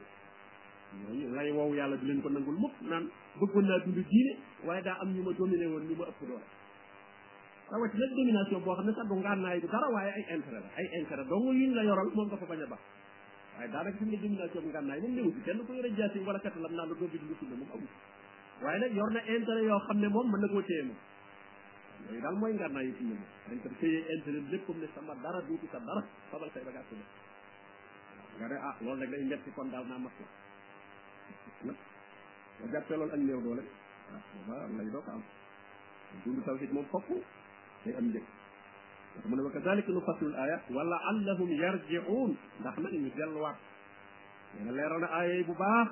yooyu 1.05 1.29
lay 1.37 1.53
woowu 1.53 1.77
yàlla 1.77 1.97
di 2.01 2.07
leen 2.09 2.23
ko 2.25 2.29
nangul 2.33 2.57
mukk 2.57 2.73
naan 2.83 3.05
bëggoon 3.37 3.67
naa 3.69 3.79
dund 3.85 4.01
diine 4.09 4.33
waaye 4.65 4.81
daa 4.83 4.97
am 5.05 5.13
ñu 5.15 5.21
ma 5.23 5.33
dominé 5.37 5.67
woon 5.69 5.85
ñu 5.89 5.95
ma 6.01 6.09
ëpp 6.09 6.21
doole 6.29 6.49
rawati 7.71 7.97
nag 8.01 8.11
domination 8.17 8.61
boo 8.65 8.75
xam 8.77 8.87
ne 8.89 8.93
sax 8.97 9.07
du 9.13 9.15
ngaan 9.21 9.41
naay 9.45 9.61
du 9.61 9.69
dara 9.69 9.87
waaye 9.93 10.11
ay 10.17 10.25
intérêt 10.41 10.63
la 10.65 10.69
ay 10.81 10.89
intérêt 11.01 11.25
dong 11.29 11.53
yuñ 11.53 11.75
la 11.77 11.85
yoral 11.85 12.09
moom 12.17 12.29
nga 12.33 12.37
fa 12.41 12.47
bañ 12.49 12.61
a 12.65 12.67
baax 12.67 12.83
waaye 13.61 13.73
daanaka 13.73 13.97
fi 13.99 14.05
mu 14.05 14.11
ne 14.11 14.19
domination 14.23 14.65
ngànnaay 14.73 15.01
moom 15.03 15.13
néew 15.17 15.29
fi 15.37 15.41
kenn 15.47 15.61
ku 15.67 15.73
yore 15.77 15.91
jaasi 15.99 16.19
wala 16.27 16.39
katalam 16.45 16.73
naan 16.77 16.89
la 16.89 16.95
doo 16.99 17.09
bi 17.13 17.19
nga 17.21 17.35
tudde 17.41 17.57
moom 17.61 17.71
amul 17.75 17.91
waaye 18.63 18.79
nag 18.81 18.93
yor 18.97 19.11
na 19.13 19.21
yoo 19.69 19.81
xam 19.87 19.97
ne 20.01 20.09
moom 20.09 20.27
mën 20.33 20.41
na 20.41 20.49
koo 20.49 20.63
téye 20.69 20.83
moom 20.89 20.99
yooyu 22.07 22.21
daal 22.25 22.37
mooy 22.41 22.53
ngànnaay 22.57 22.87
yi 22.89 22.93
fi 22.99 23.03
mu 23.09 23.15
ne 23.19 23.21
moom 23.21 23.45
dañ 23.49 23.59
ko 23.63 23.69
téye 23.81 23.99
intérêt 24.13 25.21
dara 25.25 25.41
duuti 25.49 25.67
sa 25.73 25.79
dara 25.79 26.03
fabal 26.31 26.49
say 26.55 26.63
bagaas 26.65 26.87
tudd 26.89 27.05
nga 28.39 28.47
ne 28.49 28.57
ah 28.69 28.75
loolu 28.81 29.01
la 29.01 29.07
nga 29.09 29.29
jàppee 32.73 32.97
loolu 32.97 33.13
ak 33.13 33.21
néew 33.21 33.41
doole 33.45 33.63
ah 34.15 34.21
booba 34.33 34.55
lay 34.79 34.89
doo 34.93 35.05
am 35.13 35.23
dund 36.25 36.41
tawhid 36.47 36.73
moom 36.73 36.87
fokk 36.91 37.09
day 37.85 37.93
am 37.99 38.09
njëkk 38.09 38.27
mu 39.29 39.37
ne 39.37 39.43
wa 39.43 39.51
kadhalika 39.53 39.91
nufassilu 39.93 40.33
al-ayat 40.33 40.63
wa 40.71 40.83
la'allahum 40.87 41.51
yarji'un 41.53 42.31
ndax 42.63 42.75
nag 42.83 42.93
ñu 43.03 43.11
delluwaat 43.19 43.59
nee 44.55 44.63
na 44.65 44.71
ya, 44.71 44.73
leeral 44.77 45.01
na 45.01 45.09
aaya 45.13 45.43
bu 45.47 45.55
baax 45.55 45.89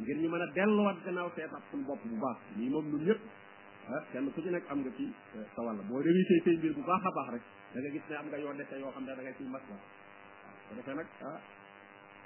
ngir 0.00 0.16
ñu 0.22 0.28
mën 0.28 0.42
a 0.42 0.46
delluwaat 0.54 0.98
gannaaw 1.04 1.28
seetaat 1.36 1.62
suñu 1.70 1.84
bopp 1.86 2.02
bu 2.04 2.16
baax 2.20 2.38
lii 2.56 2.68
moom 2.70 2.84
ñun 2.90 3.02
ñëpp 3.06 3.20
ah 3.90 4.02
kenn 4.12 4.26
ku 4.32 4.38
ci 4.42 4.50
nekk 4.50 4.66
am 4.70 4.78
nga 4.82 4.90
ci 4.96 5.04
sa 5.32 5.38
eh, 5.62 5.66
wàll 5.66 5.78
boo 5.88 6.02
révisé 6.04 6.34
say 6.44 6.56
mbir 6.58 6.72
bu 6.74 6.82
baax 6.82 7.02
a 7.08 7.10
baax 7.16 7.28
rek 7.34 7.44
da 7.72 7.76
nga 7.80 7.90
gis 7.94 8.04
ne 8.10 8.14
am 8.20 8.26
nga 8.28 8.36
yoo 8.38 8.52
nekk 8.52 8.70
yoo 8.82 8.92
xam 8.94 9.04
ne 9.04 9.12
da 9.18 9.22
nga 9.22 9.32
ciy 9.36 9.48
masla 9.54 9.76
bu 10.68 10.72
defee 10.76 10.94
nag 10.98 11.08
ah 11.30 11.38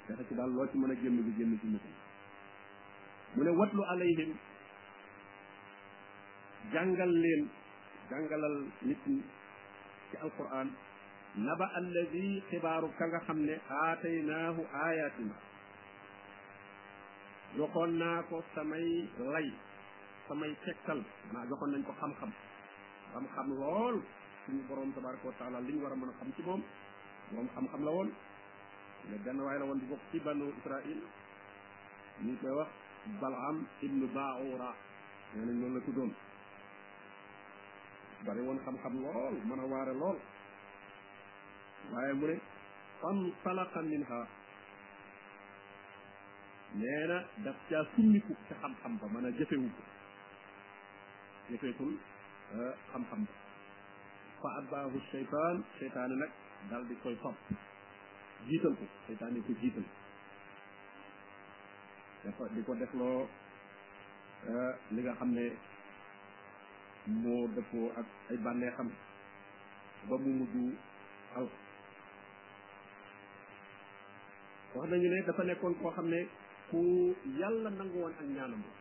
dafa 0.09 0.23
ci 0.28 0.35
daal 0.35 0.50
loo 0.56 0.66
ci 0.70 0.76
mën 0.80 0.90
a 0.90 0.94
génn 1.00 1.16
bi 1.26 1.30
génn 1.38 1.52
ci 1.61 1.66
mutum 1.73 1.94
mu 3.37 3.40
ne 3.44 3.50
watlu 3.59 3.82
alayhim 3.92 4.30
jàngal 6.73 7.12
leen 7.23 7.42
jàngalal 8.11 8.56
nit 8.82 9.02
ñi 9.06 9.20
ci 10.10 10.16
alquran 10.22 10.68
naba 11.46 11.66
allazi 11.80 12.26
xibaaru 12.50 12.86
ka 12.98 13.04
nga 13.10 13.20
xam 13.26 13.38
ne 13.48 13.54
aataynaahu 13.82 14.62
ayatina 14.88 15.36
joxoon 17.56 17.90
naa 18.02 18.20
ko 18.28 18.36
samay 18.54 18.86
lay 19.34 19.46
samay 20.28 20.52
tegtal 20.66 21.00
maanaa 21.32 21.48
joxoon 21.50 21.70
nañ 21.74 21.82
ko 21.88 21.92
xam-xam 22.00 22.30
xam-xam 23.12 23.48
lool 23.62 23.96
suñu 24.44 24.62
borom 24.68 24.90
tabaraka 24.94 25.26
wa 25.30 25.36
taala 25.40 25.58
li 25.66 25.72
ñu 25.74 25.80
war 25.84 25.94
a 25.94 26.00
mën 26.00 26.10
a 26.12 26.18
xam 26.18 26.28
ci 26.34 26.40
moom 26.46 26.60
moom 27.34 27.46
xam-xam 27.54 27.80
la 27.86 27.90
woon 27.96 28.08
ne 29.08 29.16
benn 29.24 29.38
waay 29.44 29.58
la 29.60 29.64
woon 29.68 29.78
di 29.82 29.86
bokk 29.90 30.02
ci 30.10 30.18
banu 30.26 30.44
israil 30.60 31.00
ñu 32.22 32.22
ngi 32.24 32.34
koy 32.40 32.54
wax 32.58 32.70
balaam 33.20 33.56
ibnu 33.86 34.06
baura 34.16 34.70
nee 35.34 35.44
nañ 35.46 35.56
noonu 35.58 35.76
la 35.78 35.82
tuddoon 35.86 36.12
bari 38.26 38.40
woon 38.44 38.58
xam-xam 38.64 38.94
lool 39.02 39.34
mën 39.48 39.60
a 39.64 39.66
waare 39.72 39.94
lool 40.02 40.18
waaye 41.92 42.12
mu 42.20 42.26
ne 42.30 42.36
fan 43.00 43.16
talaqa 43.42 43.80
minha 43.90 44.20
nee 46.78 47.18
daf 47.46 47.58
caa 47.68 47.82
summiku 47.94 48.32
ca 48.46 48.54
xam-xam 48.62 48.92
ba 49.00 49.06
mën 49.14 49.24
a 49.26 49.36
jëfewu 49.38 49.68
ko 49.76 49.82
jëfeetul 51.48 51.92
euh, 52.54 52.72
xam-xam 52.92 53.20
ba 53.26 53.36
fa 54.40 54.48
abbaahu 54.60 54.98
seytaan 55.10 55.56
seytaane 55.78 56.14
nag 56.22 56.30
dal 56.70 56.82
di 56.88 56.94
koy 57.02 57.16
topp 57.22 57.36
jiital 58.46 58.74
ko 58.80 58.84
seytaan 59.06 59.30
di 59.34 59.40
ko 59.46 59.52
jiital 59.60 59.84
dafa 62.24 62.44
di 62.54 62.60
ko 62.66 62.72
defloo 62.80 63.20
euh, 64.50 64.72
li 64.94 65.00
nga 65.04 65.12
xam 65.18 65.30
ne 65.38 65.46
moo 67.10 67.46
dëppoo 67.54 67.90
ak 68.00 68.06
ay 68.30 68.36
bànneexam 68.44 68.88
ba 70.08 70.16
mu 70.22 70.30
mujj 70.40 70.74
aw 71.36 71.46
wax 74.74 74.88
nañu 74.90 75.08
ne 75.10 75.22
dafa 75.26 75.42
nekkoon 75.44 75.74
koo 75.78 75.90
xam 75.96 76.06
ne 76.08 76.20
ku 76.70 76.78
yàlla 77.38 77.70
nangu 77.70 77.98
woon 78.00 78.14
ak 78.20 78.26
ñaanam 78.36 78.62
la 78.62 78.76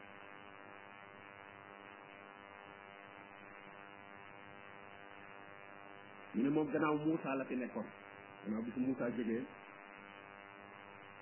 ñu 6.37 6.43
ne 6.43 6.49
moom 6.49 6.71
gannaaw 6.71 6.95
Moussa 7.05 7.35
la 7.35 7.43
nekkoon 7.49 7.87
gannaaw 8.43 8.61
bi 8.63 8.71
su 8.71 8.79
Moussa 8.79 9.09
jógee 9.11 9.43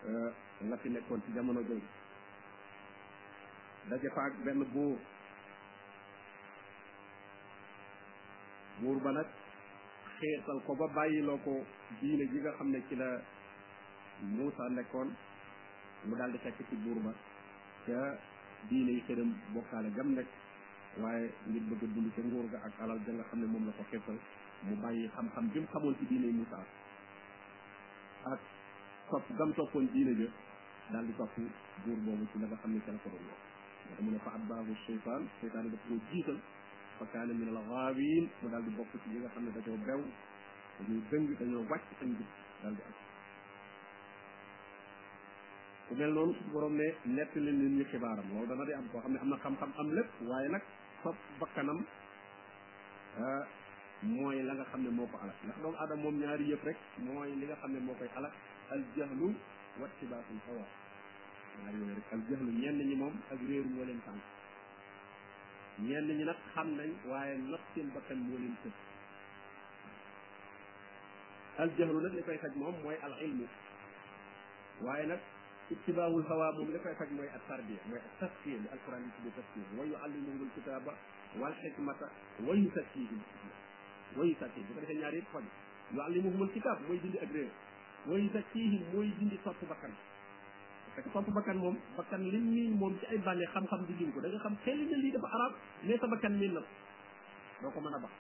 euh, 0.08 0.32
la 0.70 0.76
nekkoon 0.84 1.22
ci 1.26 1.32
jamono 1.34 1.62
jooju 1.62 1.88
daje 3.90 4.08
benn 4.46 4.64
góor 4.74 4.98
buur 8.82 8.98
ba 9.02 9.10
nag 9.12 9.26
xeetal 10.20 10.58
ko 10.66 10.72
ba 10.78 10.88
bàyyi 10.94 11.22
loo 11.26 11.38
ko 11.42 11.54
diine 12.02 12.26
ji 12.30 12.38
nga 12.42 12.54
xam 12.58 12.70
ne 12.70 12.82
ci 12.88 12.96
la 12.96 13.10
Muusa 14.20 14.66
nekkoon 14.74 15.14
mu 16.06 16.16
daal 16.16 16.32
di 16.32 16.38
fekk 16.38 16.58
ci 16.70 16.76
buur 16.78 17.00
ba 17.06 17.14
ca 17.86 18.18
diine 18.70 18.92
yi 18.92 19.02
xëram 19.06 19.34
bokkaale 19.54 19.90
gam 19.94 20.14
nekk 20.16 20.30
waaye 21.02 21.32
ngir 21.48 21.64
bëgg 21.70 21.84
a 21.84 21.88
dund 21.94 22.12
ca 22.16 22.22
nguur 22.22 22.46
ga 22.52 22.58
ak 22.66 22.74
alal 22.82 23.00
ja 23.06 23.12
nga 23.14 23.24
xam 23.24 23.40
ne 23.40 23.46
moom 23.48 23.66
la 23.66 23.72
ko 23.78 23.84
xeetal 23.90 24.18
mu 24.66 24.76
bàyyi 24.82 25.10
xam-xam 25.16 25.46
bi 25.54 25.60
mu 25.60 25.68
xamoon 25.74 25.96
ci 25.98 26.06
diine 26.10 26.26
yi 26.28 26.34
Muusa 26.34 26.58
ak 28.34 28.40
topp 29.10 29.26
gam 29.38 29.54
toppoon 29.54 29.88
diine 29.94 30.14
ja 30.22 30.30
daal 30.94 31.06
di 31.06 31.14
topp 31.18 31.34
buur 31.86 31.98
boobu 32.06 32.26
ci 32.32 32.38
la 32.42 32.46
nga 32.48 32.58
xam 32.62 32.72
ne 32.74 32.82
ca 32.86 32.92
la 32.92 32.98
ko 33.02 33.10
doon 33.10 33.26
wax 33.90 34.00
mu 34.02 34.12
ne 34.12 34.20
fa 34.20 34.32
abbaahu 34.38 34.74
seytaan 34.86 35.26
seytaan 35.42 35.66
yi 35.66 35.72
daf 35.74 35.82
koo 35.88 36.00
jiital 36.12 36.40
fa 37.00 37.06
kaana 37.14 37.34
min 37.40 37.50
al 37.54 37.60
gaawiin 37.72 38.26
mu 38.42 38.50
daal 38.52 38.64
di 38.66 38.72
bokk 38.78 38.92
yi 39.14 39.18
nga 39.22 39.30
xam 39.34 39.44
ne 39.46 39.52
dañoo 39.58 39.78
bew 39.86 40.02
dañoo 40.78 41.36
dañoo 41.40 41.64
wàcc 41.72 41.90
ak 42.02 42.08
njub 42.12 42.30
daal 42.62 42.74
di 42.78 42.82
ak 42.90 42.96
ku 45.88 45.94
mel 46.00 46.12
noonu 46.16 46.34
su 46.38 46.44
borom 46.52 46.74
ne 46.76 46.88
nettali 47.16 47.52
nit 47.52 47.72
ñi 47.78 47.84
xibaaram 47.92 48.28
loolu 48.32 48.48
dana 48.50 48.64
di 48.66 48.74
am 48.80 48.86
koo 48.92 49.00
xam 49.04 49.12
ne 49.14 49.20
am 49.20 49.30
na 49.30 49.38
xam-xam 49.44 49.72
am 49.80 49.90
lépp 49.98 50.10
waaye 50.30 50.50
nag 50.50 50.64
sob 51.04 51.16
bakkanam 51.40 51.80
ah, 53.26 53.44
mooy 54.14 54.42
la 54.48 54.54
nga 54.54 54.66
xam 54.72 54.82
ne 54.84 54.90
moo 54.98 55.08
ko 55.12 55.18
alak 55.22 55.38
ndax 55.44 55.58
doomu 55.62 55.78
aadama 55.78 56.02
moom 56.02 56.16
ñaari 56.22 56.50
yëpp 56.52 56.64
rek 56.68 56.80
mooy 57.06 57.30
li 57.40 57.46
nga 57.46 57.56
xam 57.62 57.72
ne 57.74 57.80
moo 57.80 57.96
koy 58.00 58.10
alak 58.16 58.34
al 58.74 58.82
jahlu 58.96 59.28
wa 59.80 59.86
ittibaatul 59.88 60.40
hawa 60.46 60.66
ñaari 61.62 61.78
yooyu 61.80 61.96
rek 62.00 62.10
al 62.16 62.22
ñenn 62.62 62.80
ñi 62.90 62.96
moom 63.02 63.16
ak 63.32 63.40
réeru 63.48 63.70
moo 63.76 63.86
leen 63.86 64.02
tànk 64.06 64.22
ñenn 65.86 66.08
ñi 66.18 66.24
nag 66.26 66.38
xam 66.54 66.70
nañ 66.78 66.90
waaye 67.10 67.38
nag 67.38 67.62
seen 67.74 67.88
bakkan 67.96 68.18
moo 68.28 68.38
leen 68.42 68.56
tëb 68.64 68.74
al 71.62 71.70
jahlu 71.78 72.00
nag 72.02 72.14
li 72.18 72.24
koy 72.28 72.38
faj 72.44 72.52
moom 72.62 72.76
mooy 72.84 72.98
al 73.08 73.14
ilmu 73.26 73.46
waaye 74.86 75.06
nag 75.12 75.20
ittibaahul 75.74 76.26
hawa 76.30 76.48
moom 76.58 76.70
li 76.74 76.80
koy 76.84 76.96
faj 77.00 77.10
mooy 77.18 77.28
ak 77.36 77.44
tarbiya 77.50 77.82
mooy 77.90 78.00
ak 78.08 78.14
tasfiir 78.20 78.60
li 78.64 78.70
alquran 78.76 79.04
yi 79.06 79.12
tudde 79.18 79.32
tasfiir 79.38 79.68
wa 79.78 79.84
yuallimuhum 79.92 80.42
alkitaba 80.48 80.94
wal 81.40 81.54
xikmata 81.62 82.08
wa 82.48 82.54
yusakkihim 82.62 83.20
wa 84.18 84.24
yusakkihim 84.30 84.68
bu 84.68 84.74
ko 84.74 84.80
defee 84.82 85.00
ñaar 85.02 85.14
yëpp 85.18 85.30
faj 85.34 85.46
yuallimuhum 85.96 86.42
alkitab 86.48 86.78
mooy 86.88 86.98
dindi 87.04 87.18
ak 87.24 87.32
réew 87.38 87.52
wa 88.10 88.16
yusakkihim 88.24 88.82
mooy 88.94 89.10
dindi 89.20 89.38
topp 89.46 89.62
bakkan 89.70 89.94
fekk 90.98 91.12
topp 91.14 91.28
bakkan 91.34 91.58
moom 91.62 91.76
bakkan 91.96 92.24
lim 92.34 92.46
miin 92.58 92.74
moom 92.82 92.94
ci 93.00 93.06
ay 93.14 93.20
bànneex 93.26 93.54
xam-xam 93.54 93.86
di 93.88 93.94
lim 94.02 94.10
ko 94.14 94.18
da 94.18 94.28
xam 94.42 94.54
xel 94.66 94.80
na 94.92 94.98
lii 95.02 95.12
dafa 95.16 95.28
arab 95.38 95.52
mais 95.86 96.00
sa 96.02 96.08
bakkan 96.14 96.34
miin 96.42 96.52
na 96.58 96.60
ko 96.66 96.70
doo 97.62 97.72
ko 97.76 97.80
mën 97.86 97.94
a 97.94 98.00
bax 98.02 98.12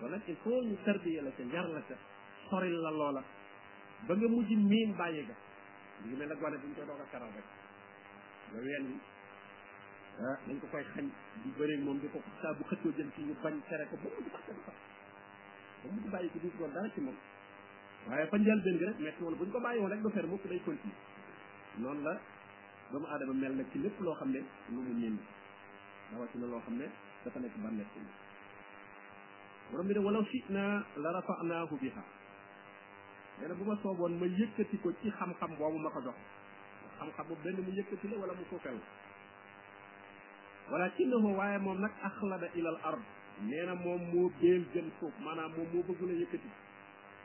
kon 0.00 0.08
nag 0.12 0.20
il 0.28 0.36
faut 0.42 0.60
ñu 0.68 0.76
tarbiya 0.84 1.22
la 1.24 1.30
ca 1.38 1.42
yar 1.54 1.66
la 1.76 1.82
ca 1.88 1.94
soril 2.50 2.76
ba 4.06 4.12
nga 4.18 4.28
mujj 4.34 4.48
miin 4.70 4.90
bàyyi 5.00 5.22
ga 5.30 5.36
li 6.02 6.06
ngi 6.08 6.16
mel 6.18 6.28
nag 6.28 6.40
wane 6.44 6.56
bu 6.60 6.66
ñu 6.68 6.74
koy 6.76 6.86
doog 6.88 7.00
a 7.04 7.06
karal 7.12 7.30
ah, 10.24 10.36
dañ 10.46 10.58
ko 10.60 10.66
koy 10.72 10.84
xañ 10.94 11.06
di 11.42 11.48
bëri 11.58 11.74
moom 11.86 11.96
ko 12.12 12.18
saa 12.42 12.52
bu 12.58 12.62
xëccoo 12.68 12.92
jël 12.96 13.08
ci 13.14 13.20
ñu 13.28 13.34
ko 13.40 13.48
ba 13.48 13.50
mujj 15.94 16.06
bàq 16.14 16.28
bi 16.32 16.38
sax 16.52 16.54
ko 16.56 16.66
ci 16.94 17.00
moom 17.06 17.16
waaye 18.08 18.26
fa 18.30 18.36
njëlbeen 18.36 18.76
gi 18.80 18.84
rek 18.88 18.96
metti 19.04 19.50
ko 19.54 19.58
bàyyi 19.66 19.80
woon 19.80 19.90
rek 19.92 20.02
ba 20.04 20.10
fer 20.16 20.26
mukk 20.30 20.44
day 20.52 20.60
continuer 20.66 21.13
noonu 21.78 22.02
la 22.04 22.14
doomu 22.92 23.06
aadama 23.06 23.34
mel 23.34 23.52
nag 23.56 23.66
ci 23.72 23.78
lépp 23.78 23.98
loo 24.00 24.14
xam 24.14 24.30
ne 24.30 24.38
lu 24.68 24.78
mu 24.80 24.92
ñënd 25.00 25.18
rawatina 26.12 26.46
loo 26.46 26.60
xam 26.60 26.76
ne 26.78 26.86
dafa 27.24 27.40
nekk 27.40 27.56
bànneex 27.62 27.86
ci 27.94 28.00
borom 29.70 29.86
bi 29.86 29.94
ne 29.94 29.98
walaw 30.00 30.24
shi'naa 30.24 30.84
la 31.02 31.10
rafa'naahu 31.12 31.74
bihaa 31.82 32.04
nee 33.38 33.48
na 33.48 33.54
bu 33.54 33.64
ma 33.64 33.74
sooboon 33.82 34.12
ma 34.20 34.26
yëkkati 34.26 34.76
ko 34.82 34.92
ci 35.02 35.10
xam-xam 35.10 35.52
boobu 35.58 35.78
ma 35.78 35.90
ko 35.90 36.00
jox 36.02 36.18
xam-xam 36.98 37.26
bu 37.26 37.34
benn 37.42 37.58
mu 37.60 37.70
yëkkati 37.76 38.08
la 38.08 38.16
wala 38.20 38.32
mu 38.34 38.44
suufeel 38.50 38.76
la 38.78 38.88
walaakinnahu 40.72 41.28
waaye 41.38 41.58
moom 41.58 41.78
nag 41.80 41.92
axlada 42.04 42.48
ilal 42.54 42.78
ard 42.84 43.02
nee 43.48 43.66
na 43.66 43.74
moom 43.74 44.00
moo 44.12 44.30
beel 44.40 44.62
gën 44.72 44.88
suuf 44.98 45.14
maanaam 45.20 45.50
moom 45.56 45.66
moo 45.74 45.82
bëgg 45.88 46.00
la 46.06 46.14
yëkkati 46.22 46.48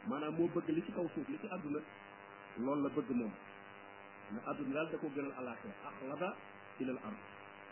maanaam 0.09 0.33
moo 0.37 0.49
bëgg 0.53 0.67
li 0.73 0.81
ci 0.85 0.91
kaw 0.91 1.05
suuf 1.13 1.27
li 1.29 1.37
ci 1.41 1.47
àdduna 1.53 1.79
loolu 2.57 2.81
la 2.83 2.89
bëgg 2.95 3.11
moom 3.15 3.31
ne 4.35 4.39
aduna 4.49 4.73
daal 4.75 4.87
da 4.91 4.97
ko 5.01 5.07
gënal 5.15 5.33
alaxira 5.41 5.73
axlada 5.89 6.27
ila 6.81 6.91
al 6.93 6.99
ard 7.07 7.17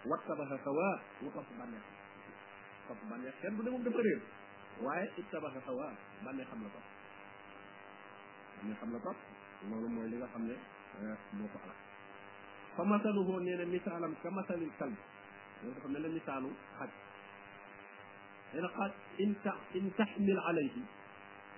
wattabaha 0.10 0.56
hawa 0.66 0.90
wa 1.24 1.30
topp 1.36 1.50
bànneex 1.60 1.86
topp 2.88 3.02
bànneex 3.10 3.34
kenn 3.42 3.56
bu 3.58 3.64
ne 3.64 3.70
moom 3.74 3.84
dafa 3.88 4.02
réer 4.08 4.22
waaye 4.84 5.06
ittabaha 5.22 5.60
hawa 5.68 5.88
bànneex 6.26 6.48
xam 6.52 6.60
la 6.66 6.70
topp 6.76 6.90
bànneex 8.58 8.78
xam 8.82 8.90
la 8.96 9.00
topp 9.08 9.18
loolu 9.70 9.88
mooy 9.96 10.08
li 10.12 10.16
nga 10.22 10.28
xam 10.34 10.44
ne 10.50 10.56
moo 11.38 11.48
ko 11.54 11.58
alak 11.66 11.80
fa 12.76 12.84
masaluhu 12.92 13.40
nee 13.46 13.58
na 13.62 13.66
misaalam 13.74 14.14
ka 14.24 14.30
masalil 14.40 14.72
kalb 14.80 14.98
loolu 15.62 15.76
dafa 15.76 15.90
mel 15.94 16.02
ne 16.02 16.10
misaalu 16.18 16.50
xaj 16.80 16.92
nee 18.54 18.62
na 18.66 18.70
xaaj 18.78 18.94
in 19.24 19.36
ta 19.44 19.54
in 19.78 19.92
taxmil 19.98 20.40
alayhi 20.50 20.82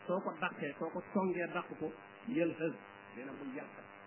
soo 0.07 0.19
ko 0.19 0.33
dàqee 0.41 0.73
soo 0.79 0.89
ko 0.89 0.99
songee 1.13 1.47
dàq 1.55 1.71
ko 1.79 1.87
yel 2.27 2.51
hëz 2.61 2.73
nee 3.15 3.23
na 3.25 3.31
mu 3.39 3.47
yàqat 3.57 3.98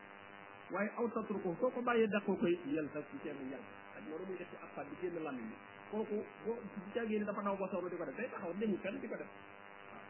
waaye 0.73 0.89
aw 0.97 1.05
satru 1.15 1.37
ko 1.45 1.53
soo 1.61 1.69
ko 1.77 1.81
bàyyee 1.87 2.09
dàqoo 2.13 2.33
koy 2.43 2.55
yel 2.75 2.89
sa 2.97 3.01
ci 3.09 3.17
seen 3.23 3.37
yàgg 3.53 3.69
ak 3.97 4.03
loolu 4.09 4.25
muy 4.29 4.37
def 4.41 4.49
ci 4.53 4.57
appaat 4.67 4.89
génn 5.01 5.19
làmmiñ 5.27 5.49
bi 5.53 5.57
kooku 5.91 6.25
dafa 7.29 7.43
daw 7.47 7.57
ba 7.61 7.67
sonn 7.73 7.89
di 7.93 7.97
ko 8.01 8.05
def 8.09 8.17
day 8.17 8.29
di 8.29 9.09
ko 9.09 9.17
def 9.21 9.29
waaw 9.93 10.03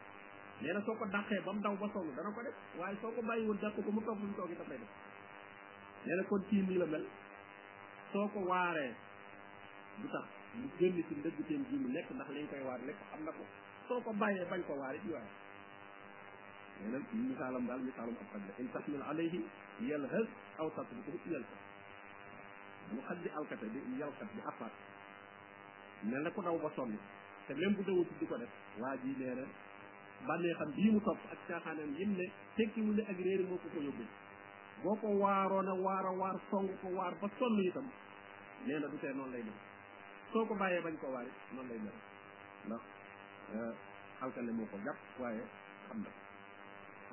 nee 0.63 0.81
soo 0.87 0.95
ko 1.01 1.05
dàqee 1.15 1.39
ba 1.45 1.51
mu 1.53 1.59
daw 1.67 1.75
ba 1.83 1.87
sonn 1.93 2.15
dana 2.15 2.31
ko 2.37 2.41
def 2.47 2.55
waaye 2.79 2.95
soo 3.01 3.11
ko 3.11 3.21
bàyyiwul 3.29 3.59
dàq 3.65 3.75
ko 3.83 3.91
mu 3.91 4.01
toog 4.07 4.19
mu 4.23 4.33
toog 4.39 4.51
dafay 4.61 4.79
def 4.79 4.91
nee 6.05 6.15
na 6.15 6.23
kon 6.31 6.43
kii 6.49 6.63
nii 6.67 6.79
la 6.79 6.85
mel 6.95 7.05
soo 8.13 8.27
ko 8.33 8.39
waaree 8.51 8.93
bu 9.99 10.07
tax 10.15 10.25
mu 10.57 10.67
génn 10.79 10.95
ci 11.09 11.13
ndëgg 11.19 11.39
teen 11.47 11.61
mu 11.69 11.91
nekk 11.97 12.07
ndax 12.15 12.27
li 12.31 12.39
nga 12.43 12.55
koy 12.55 12.63
waar 12.71 12.79
lépp 12.87 12.99
am 13.15 13.21
na 13.27 13.31
ko 13.35 13.43
soo 13.87 13.99
ko 13.99 14.15
bàyyee 14.23 14.47
bañ 14.53 14.61
ko 14.63 14.79
waar 14.79 14.95
it 14.95 15.03
waaye 15.11 15.42
nee 16.81 16.91
na 16.91 16.97
misaalam 17.13 17.65
daal 17.67 17.79
misaalum 17.79 18.15
ab 18.17 18.27
xaj 18.31 18.59
in 18.59 18.71
tasmil 18.71 19.03
mu 22.93 23.01
xaj 23.07 23.17
di 23.23 23.29
alkate 23.39 23.65
di 23.73 23.79
yalkat 23.99 24.29
di 24.35 24.41
afaat 24.41 24.73
mel 26.03 26.21
na 26.23 26.29
ko 26.35 26.41
daw 26.41 26.57
ba 26.59 26.69
sonn 26.75 26.97
te 27.47 27.53
même 27.53 27.75
bu 27.77 27.83
dawut 27.87 28.09
di 28.19 28.25
ko 28.27 28.37
def 28.41 28.51
waa 28.81 28.95
ji 29.03 29.13
nee 29.21 29.35
na 29.39 29.45
bànnee 30.27 30.53
xam 30.59 30.71
bii 30.75 30.91
mu 30.91 30.99
topp 31.01 31.19
ak 31.33 31.39
caaxaanam 31.47 31.95
yim 31.99 32.11
ne 32.19 32.27
tekkiwul 32.57 32.99
ak 33.01 33.17
réeri 33.25 33.43
moo 33.47 33.57
ko 33.63 33.67
ko 33.73 33.79
yóbbee 33.85 34.09
boo 34.83 34.95
ko 35.01 35.07
waaroon 35.23 35.69
a 35.69 35.73
waar 35.85 36.35
song 36.49 36.67
ko 36.81 36.87
waar 36.97 37.13
ba 37.21 37.27
sonn 37.39 37.59
itam 37.63 37.87
nee 38.65 38.79
na 38.79 38.87
du 38.87 38.97
tee 38.99 39.13
noonu 39.13 39.31
lay 39.31 39.43
def 39.43 39.59
soo 40.33 40.45
ko 40.45 40.53
bàyyee 40.55 40.81
bañ 40.83 40.95
ko 41.01 41.07
waari 41.15 41.31
noonu 41.55 41.69
lay 41.69 41.79
def 41.85 41.97
ndax 42.67 42.81
euh, 43.55 43.73
alkane 44.21 44.51
moo 44.51 44.67
ko 44.71 44.77
jàpp 44.85 44.99
waaye 45.19 45.43
xam 45.87 46.03
na 46.03 46.11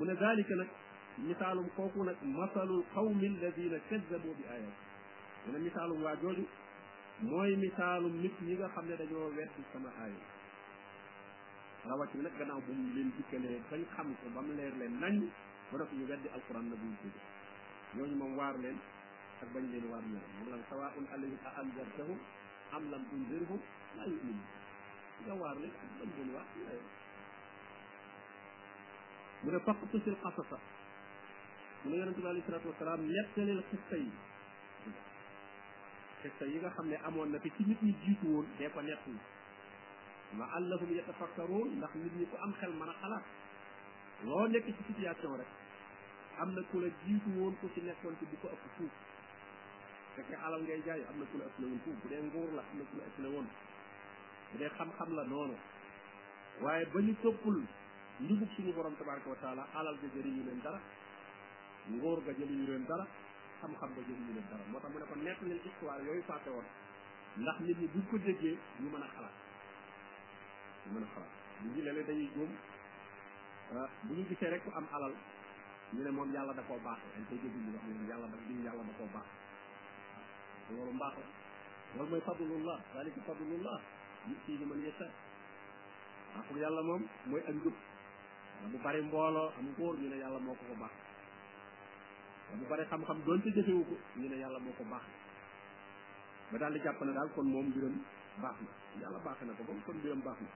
mu 0.01 0.07
ne 0.09 0.15
zalika 0.17 0.55
nag 0.57 0.69
misaalum 1.29 1.69
kooku 1.77 2.01
nag 2.09 2.17
masalul 2.25 2.81
qawmi 2.95 3.29
alladina 3.37 3.77
kadzabu 3.91 4.33
bi 4.39 4.45
ayat 4.49 4.73
mu 5.45 5.53
ne 5.53 5.59
misaalum 5.61 6.01
waa 6.05 6.17
jooju 6.23 6.45
mooy 7.29 7.53
misaalum 7.65 8.15
nit 8.25 8.33
ñi 8.47 8.55
nga 8.57 8.67
xam 8.75 8.85
ne 8.89 8.97
dañoo 8.97 9.29
wetti 9.37 9.61
sama 9.73 9.91
aaya 10.01 10.21
rawati 11.85 12.17
nag 12.25 12.33
gannaaw 12.39 12.61
bu 12.67 12.73
mu 12.73 12.89
leen 12.97 13.11
dikkalee 13.17 13.59
bañ 13.71 13.83
xam 13.95 14.15
ko 14.25 14.25
ba 14.35 14.41
mu 14.41 14.53
leer 14.57 14.73
leen 14.81 14.97
nañ 15.01 15.15
ba 15.69 15.77
nag 15.85 15.91
ñu 15.97 16.05
weddi 16.09 16.29
alquran 16.37 16.65
na 16.71 16.77
buñ 16.81 16.93
tudd 17.05 17.17
ñooñu 18.01 18.17
moom 18.17 18.33
waar 18.41 18.57
leen 18.65 18.79
ak 19.43 19.49
bañ 19.55 19.65
leen 19.73 19.85
waar 19.93 20.01
ñaar 20.13 20.25
moom 20.37 20.49
lan 20.51 20.63
sawaun 20.71 21.05
alayhi 21.15 21.37
a 21.45 21.51
anzartahum 21.61 22.19
am 22.77 22.89
lam 22.91 23.05
tunzirhum 23.11 23.61
la 24.01 24.05
yu'minun 24.09 24.49
nga 25.25 25.35
waar 25.43 25.57
leen 25.61 25.75
ak 25.83 25.91
bañ 26.01 26.09
leen 26.17 26.31
waar 26.35 26.49
ñaar 26.57 26.81
mu 29.45 29.51
ne 29.53 29.59
faqtusil 29.65 30.17
xasasa 30.23 30.57
mu 31.85 31.91
ne 31.91 31.97
yonente 31.97 32.21
bi 32.21 32.29
alayhi 32.29 32.45
salatu 32.47 32.69
wasalaam 32.69 33.01
nettalil 33.09 33.63
xista 33.73 33.97
yi 33.97 34.11
xista 36.23 36.45
yi 36.45 36.59
nga 36.61 36.69
xam 36.77 36.87
ne 36.89 36.97
amoon 37.09 37.31
na 37.33 37.39
fi 37.41 37.51
ci 37.57 37.65
nit 37.67 37.81
ñi 37.83 37.95
jiitu 38.05 38.27
woon 38.27 38.47
dee 38.59 38.69
ko 38.69 38.81
nettal 38.83 39.17
ma 40.35 40.45
allahum 40.57 40.91
yatafakkaruun 40.97 41.77
ndax 41.77 41.91
nit 41.95 42.13
ñi 42.17 42.27
ku 42.29 42.37
am 42.37 42.53
xel 42.61 42.71
mën 42.73 42.89
a 42.89 42.95
xalaat 43.01 43.25
loo 44.25 44.47
nekk 44.49 44.67
ci 44.67 44.83
situation 44.89 45.37
rek 45.37 45.49
am 46.39 46.53
na 46.55 46.61
ku 46.71 46.79
la 46.81 46.89
jiitu 47.07 47.29
woon 47.39 47.57
ku 47.61 47.71
ci 47.75 47.81
nekkoon 47.81 48.17
ci 48.19 48.25
bu 48.27 48.37
ko 48.41 48.49
ëpp 48.49 48.65
fuuf 48.77 48.93
fekkee 50.17 50.37
alal 50.37 50.61
ngay 50.63 50.83
jaay 50.85 51.01
am 51.09 51.17
na 51.19 51.25
ku 51.33 51.39
la 51.39 51.45
ëpp 51.49 51.59
la 51.61 51.67
woon 51.69 51.81
fuuf 51.85 51.97
bu 52.03 52.09
dee 52.09 52.21
nguur 52.29 52.51
la 52.53 52.61
am 52.73 52.77
na 52.79 52.85
ku 52.85 52.97
la 52.99 53.05
ëpp 53.09 53.19
la 53.25 53.29
woon 53.29 53.47
bu 54.53 54.57
dee 54.61 54.71
xam-xam 54.77 55.11
la 55.17 55.25
noonu 55.25 55.57
waaye 56.61 56.85
ba 56.93 56.99
ñu 57.01 57.15
toppul 57.25 57.65
lu 58.29 58.37
dul 58.37 58.49
suñu 58.55 58.73
borom 58.77 58.93
tabaraka 59.01 59.29
wa 59.33 59.37
taala 59.41 59.65
alal 59.73 59.97
ga 59.97 60.09
jëriñu 60.13 60.45
leen 60.45 60.61
dara 60.61 60.79
ngóor 61.89 62.21
ga 62.25 62.33
jëriñu 62.37 62.67
leen 62.69 62.85
dara 62.85 63.05
xam-xam 63.61 63.91
ga 63.97 64.03
jëriñu 64.09 64.33
leen 64.37 64.47
dara 64.51 64.63
moo 64.69 64.81
tax 64.81 64.93
mu 64.93 64.99
ne 65.01 65.07
ko 65.09 65.15
nekk 65.17 65.41
leen 65.41 65.61
histoire 65.65 66.03
yooyu 66.05 66.23
fàtte 66.25 66.49
woon 66.51 66.67
ndax 67.37 67.59
nit 67.61 67.79
ñi 67.81 67.87
buñ 67.89 68.03
ko 68.11 68.19
déggee 68.19 68.59
ñu 68.81 68.89
mën 68.93 69.03
a 69.03 69.09
xalaat 69.09 69.37
ñu 70.85 70.89
mën 70.93 71.03
a 71.05 71.09
xalaat 71.15 71.33
nit 71.65 71.73
ñi 71.73 71.83
léeg-léeg 71.83 72.07
dañuy 72.07 72.49
ah, 73.73 73.89
bu 74.05 74.13
ñu 74.15 74.25
gisee 74.29 74.51
rek 74.51 74.63
am 74.75 74.87
alal 74.93 75.15
ñu 75.93 76.03
ne 76.05 76.11
moom 76.11 76.31
yàlla 76.33 76.53
da 76.53 76.63
koo 76.69 76.77
baax 76.85 76.99
dañ 77.15 77.25
koy 77.25 77.39
dégg 77.41 77.57
ñu 77.57 77.73
wax 77.73 77.85
ne 77.89 78.07
yàlla 78.09 78.27
da 78.29 78.37
diñ 78.37 78.63
yàlla 78.65 78.83
da 78.85 78.93
koo 79.01 79.09
baax 79.17 79.29
loolu 80.69 80.93
mbaax 80.93 81.15
la 81.17 81.25
loolu 81.97 82.11
mooy 82.11 82.21
fadlullah 82.21 82.79
dalika 82.95 83.21
fadlullah 83.23 83.81
yu'tihi 84.29 84.65
man 84.67 84.83
yasha 84.85 85.09
yàlla 86.57 86.83
moom 86.83 87.03
mooy 87.29 87.41
ak 87.41 87.55
njub 87.57 87.75
bu 88.73 88.77
bari 88.85 89.01
mbooloo 89.03 89.49
am 89.59 89.67
góor 89.77 89.95
ñu 90.01 90.07
ne 90.11 90.17
yàlla 90.23 90.39
moo 90.47 90.55
ko 90.61 90.65
ko 90.71 90.75
baax 90.83 90.93
bu 92.59 92.65
bari 92.71 92.85
xam-xam 92.91 93.19
doon 93.27 93.41
ci 93.43 93.51
jëfewu 93.55 93.83
ko 93.89 93.95
ñu 94.21 94.29
ne 94.29 94.37
yàlla 94.43 94.59
moo 94.65 94.73
ko 94.79 94.85
baax 94.93 95.03
ba 96.51 96.57
daal 96.61 96.73
di 96.73 96.81
jàpp 96.85 97.01
ne 97.07 97.13
daal 97.17 97.31
kon 97.35 97.45
moom 97.53 97.67
mbiram 97.69 97.97
baax 98.43 98.57
na 98.65 98.71
yàlla 99.03 99.19
baaxe 99.25 99.45
na 99.47 99.53
ko 99.59 99.63
moom 99.69 99.81
kon 99.87 99.97
mbiram 99.97 100.21
baax 100.27 100.39
na 100.45 100.51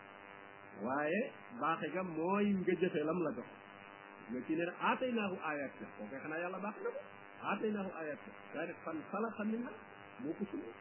waaye 0.85 1.21
baaxe 1.61 1.87
ga 1.95 2.03
mooy 2.03 2.47
nga 2.55 2.73
jëfe 2.81 3.01
lam 3.09 3.19
la 3.25 3.31
jox 3.37 3.49
nga 4.29 4.39
ci 4.47 4.53
ne 4.55 4.65
aatay 4.89 5.13
naahu 5.13 5.37
ayat 5.51 5.73
ka 5.79 5.87
koo 5.97 6.07
koy 6.11 6.19
xanaa 6.23 6.39
yàlla 6.39 6.59
baax 6.65 6.77
na 6.85 6.89
ko 6.95 7.01
aatay 7.51 7.71
naahu 7.73 7.91
ayat 8.03 8.19
ka 8.25 8.31
daa 8.55 8.67
def 8.67 8.77
fan 8.85 8.99
fala 9.11 9.29
xam 9.37 9.49
ne 9.51 9.57
na 9.65 9.71
moo 10.21 10.35
ko 10.39 10.45
sumee 10.51 10.75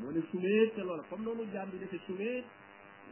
moo 0.00 0.10
ne 0.10 0.20
sumee 0.30 0.70
te 0.74 0.82
loola 0.82 1.02
comme 1.10 1.24
noonu 1.24 1.44
jaam 1.52 1.70
bi 1.70 1.78
defe 1.78 1.98
sumee 2.06 2.44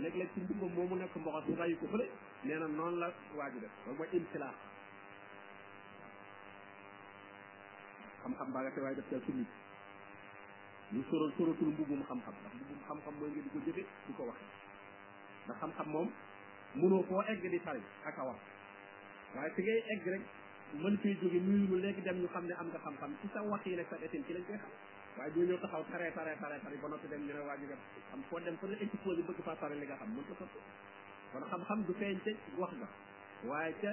léeg-léeg 0.00 0.28
ci 0.34 0.40
mbubbam 0.40 0.70
moomu 0.76 0.96
nekk 0.96 1.14
mboxos 1.16 1.44
mu 1.48 1.56
bàyyi 1.56 1.74
ko 1.78 1.86
fële 1.92 2.06
nee 2.44 2.58
na 2.58 2.84
la 3.00 3.08
waa 3.36 3.50
ji 3.52 3.58
def 3.60 3.70
loolu 3.86 3.98
mooy 3.98 4.08
imsilaax 4.18 4.56
xam-xam 8.22 8.48
baa 8.52 8.62
nga 8.62 8.70
te 8.74 8.80
waaye 8.82 8.94
def 8.98 9.08
ca 9.10 9.16
sunni 9.26 9.46
ñu 10.94 11.02
soral 11.10 11.32
soratul 11.36 11.70
mbubbum 11.74 12.02
xam-xam 12.08 12.34
ndax 12.40 12.52
mbubbum 12.56 12.78
xam-xam 12.86 13.14
mooy 13.18 13.30
nga 13.30 13.42
di 13.44 13.50
ko 13.54 13.58
jëfe 13.66 13.82
di 14.06 14.12
ko 14.16 14.22
waxe 14.28 14.44
ndax 15.44 15.56
xam-xam 15.60 15.86
moom 15.94 16.08
mënoo 16.74 17.02
koo 17.08 17.22
egg 17.30 17.40
di 17.48 17.58
tari 17.64 17.82
ak 18.04 18.18
a 18.18 18.24
wax 18.28 18.40
waaye 19.34 19.50
fi 19.54 19.62
ngay 19.62 19.78
egg 19.94 20.02
rek 20.12 20.22
mën 20.82 20.96
fee 21.02 21.14
jóge 21.20 21.38
nuyu 21.40 21.66
lu 21.70 21.76
léegi 21.82 22.02
dem 22.02 22.18
ñu 22.20 22.26
xam 22.28 22.44
ne 22.46 22.54
am 22.58 22.66
nga 22.68 22.78
xam-xam 22.78 23.12
ci 23.20 23.28
sa 23.32 23.42
wax 23.42 23.64
yi 23.66 23.76
nag 23.76 23.86
sa 23.90 23.96
desin 23.98 24.24
ci 24.26 24.32
lañ 24.34 24.42
koy 24.46 24.58
xam 24.58 24.70
waaye 25.18 25.30
doo 25.34 25.42
ñëw 25.48 25.58
taxaw 25.62 25.84
pare 25.90 26.06
pare 26.16 26.32
pare 26.42 26.56
pare 26.64 26.74
ba 26.82 26.88
noppi 26.88 27.06
dem 27.08 27.22
ñu 27.26 27.32
ne 27.34 27.42
waa 27.46 27.56
ji 27.58 27.66
foo 28.28 28.38
dem 28.40 28.56
fa 28.58 28.66
nga 28.66 28.78
exposé 28.84 29.20
bëgg 29.26 29.40
faa 29.46 29.54
pare 29.56 29.74
li 29.76 29.86
nga 29.86 29.96
xam 29.96 30.10
mën 30.10 30.24
xam-xam 31.50 31.78
du 31.86 31.94
wax 32.58 32.72
ga 32.80 32.88
waaye 33.48 33.72
ca 33.82 33.92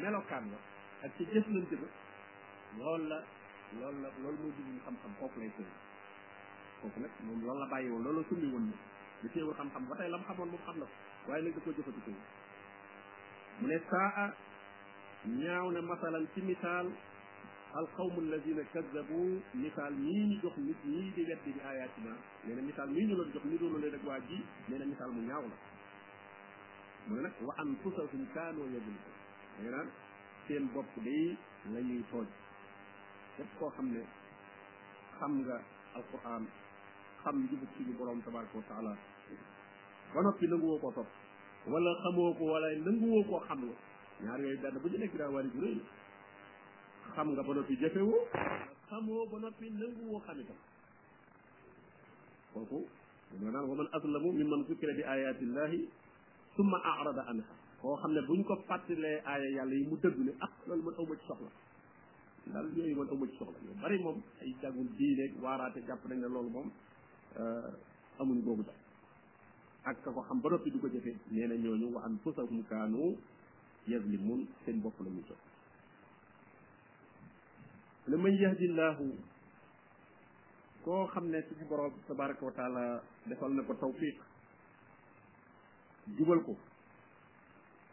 melokaan 0.00 0.44
la 0.52 0.58
ak 1.06 1.10
ca 1.16 1.22
jëflante 1.32 1.76
ba 1.80 1.88
loolu 2.76 3.04
la 3.08 3.18
lool 3.80 3.96
la 4.02 4.08
loolu 4.22 4.38
mooy 4.42 4.52
jublu 4.58 4.80
xam-xam 4.84 5.12
kooku 5.18 5.38
lay 5.40 5.50
nag 7.02 7.10
moom 7.24 7.40
loolu 7.46 7.60
la 7.60 7.66
bàyyi 7.66 7.88
woon 7.90 8.02
loolu 8.04 8.20
la 8.20 8.26
summi 8.28 8.74
xam-xam 9.58 9.84
ba 9.88 9.96
tey 9.96 10.10
la 10.10 10.16
mu 10.18 10.24
xamoon 10.24 10.58
xam 10.66 10.78
na 10.78 10.84
ko 10.86 10.94
waaye 11.30 11.42
nag 11.42 11.54
da 11.54 11.60
koo 11.62 11.72
jëfandikoo 11.72 12.22
mu 13.60 13.66
ne 13.66 13.80
saa 13.90 14.32
ñaaw 15.26 15.70
na 15.70 15.80
masalan 15.80 16.26
ci 16.34 16.40
misaal 16.42 16.86
القوم 17.74 18.16
الذين 18.18 18.58
كذبوا 18.74 19.40
مثال 19.54 19.92
مين 20.02 20.28
دخ 20.42 20.54
نيت 20.62 20.78
ني 20.86 21.10
دي 21.18 21.22
ويت 21.26 21.38
دي 21.44 21.52
اياتنا 21.70 22.12
نينا 22.46 22.62
مثال 22.70 22.88
مين 22.94 23.08
لا 23.18 23.24
دخ 23.34 23.42
ني 23.46 23.56
دونو 23.58 23.78
لي 23.82 23.88
رك 23.94 24.04
واجي 24.06 24.38
نينا 24.70 24.84
مثال 24.92 25.10
مو 25.14 25.20
نياو 25.26 25.42
لا 25.52 25.58
مو 27.10 27.16
نك 27.24 27.34
وان 27.42 27.68
فوسو 27.82 28.06
فين 28.06 28.26
كانوا 28.34 28.66
يدل 28.74 28.96
نيران 29.62 29.88
سين 30.48 30.64
بوب 30.74 30.86
دي 31.06 31.34
لا 31.74 31.80
ني 31.88 31.98
فوج 32.10 32.28
كيف 33.36 33.50
كو 33.60 33.70
خامني 33.74 34.02
خامغا 35.18 35.58
القران 35.96 36.44
خام 37.22 37.36
جيب 37.50 37.62
سي 37.74 37.82
ني 37.86 37.92
بروم 37.98 38.20
تبارك 38.26 38.52
وتعالى 38.58 38.94
كون 40.12 40.26
في 40.38 40.46
نغو 40.50 40.78
كو 40.82 40.90
توب 40.96 41.08
ولا 41.72 41.90
خموكو 42.02 42.44
ولا 42.54 42.68
نغو 42.96 43.22
كو 43.28 43.36
خامو 43.46 43.72
نيار 44.22 44.40
يي 44.46 44.54
دا 44.62 44.78
بو 44.82 44.88
دي 44.92 44.96
نك 45.02 45.12
دا 45.20 45.26
واري 45.34 45.50
جوري 45.56 45.74
xam 47.14 47.26
nga 47.34 47.42
ba 47.46 47.52
noppi 47.54 47.74
jëfewu 47.80 48.14
xamoo 48.90 49.22
ba 49.30 49.36
noppi 49.44 49.66
nanguwoo 49.78 50.20
xam 50.26 50.36
itam 50.42 50.58
kooku 52.52 52.78
dama 53.30 53.50
naan 53.54 53.66
wa 53.70 53.74
man 53.78 53.88
aslamu 53.96 54.28
mimman 54.38 54.62
zukira 54.68 54.92
bi 54.98 55.02
ayati 55.02 55.44
llahi 55.54 55.80
summa 56.56 56.78
arada 56.92 57.22
anha 57.30 57.54
koo 57.80 57.94
xam 58.00 58.12
ne 58.14 58.20
buñ 58.28 58.40
ko 58.44 58.54
fàttalee 58.68 59.22
aaya 59.32 59.46
yàlla 59.56 59.74
yi 59.74 59.84
mu 59.90 59.96
dëgg 59.96 60.18
ne 60.26 60.32
ah 60.44 60.50
loolu 60.66 60.82
man 60.84 60.94
awma 60.98 61.14
ci 61.16 61.24
soxla 61.26 61.50
daal 62.54 62.66
yooyu 62.76 62.96
man 62.96 63.08
awma 63.08 63.26
ci 63.30 63.36
soxla 63.38 63.58
yu 63.62 63.72
bari 63.82 63.98
moom 64.02 64.18
ay 64.42 64.50
jàngul 64.60 64.88
diineeg 64.98 65.32
waaraate 65.42 65.80
jàpp 65.86 66.02
nañ 66.08 66.18
ne 66.18 66.28
loolu 66.28 66.50
moom 66.50 66.68
amuñ 68.18 68.42
googu 68.42 68.62
dal 68.66 68.78
ak 69.84 70.02
ka 70.02 70.10
ko 70.10 70.20
xam 70.20 70.40
ba 70.40 70.50
noppi 70.50 70.70
du 70.70 70.78
ko 70.82 70.88
jëfee 70.90 71.14
nee 71.30 71.46
na 71.46 71.54
ñooñu 71.54 71.94
wa 71.94 72.02
an 72.02 72.18
fusahum 72.22 72.64
kaanu 72.68 73.14
yazlimun 73.86 74.46
seen 74.64 74.82
bopp 74.82 74.98
la 75.00 75.10
ñu 75.10 75.22
jot 75.30 75.38
la 78.06 78.16
man 78.18 78.36
yahdillahu 78.36 79.16
koo 80.84 81.06
xam 81.08 81.28
ne 81.30 81.40
suñu 81.48 81.66
borom 81.68 81.92
tabaraka 82.06 82.44
wa 82.44 82.52
taala 82.52 83.00
defal 83.26 83.52
na 83.54 83.62
ko 83.62 83.72
tawfiq 83.74 84.20
jubal 86.18 86.40
ko 86.44 86.52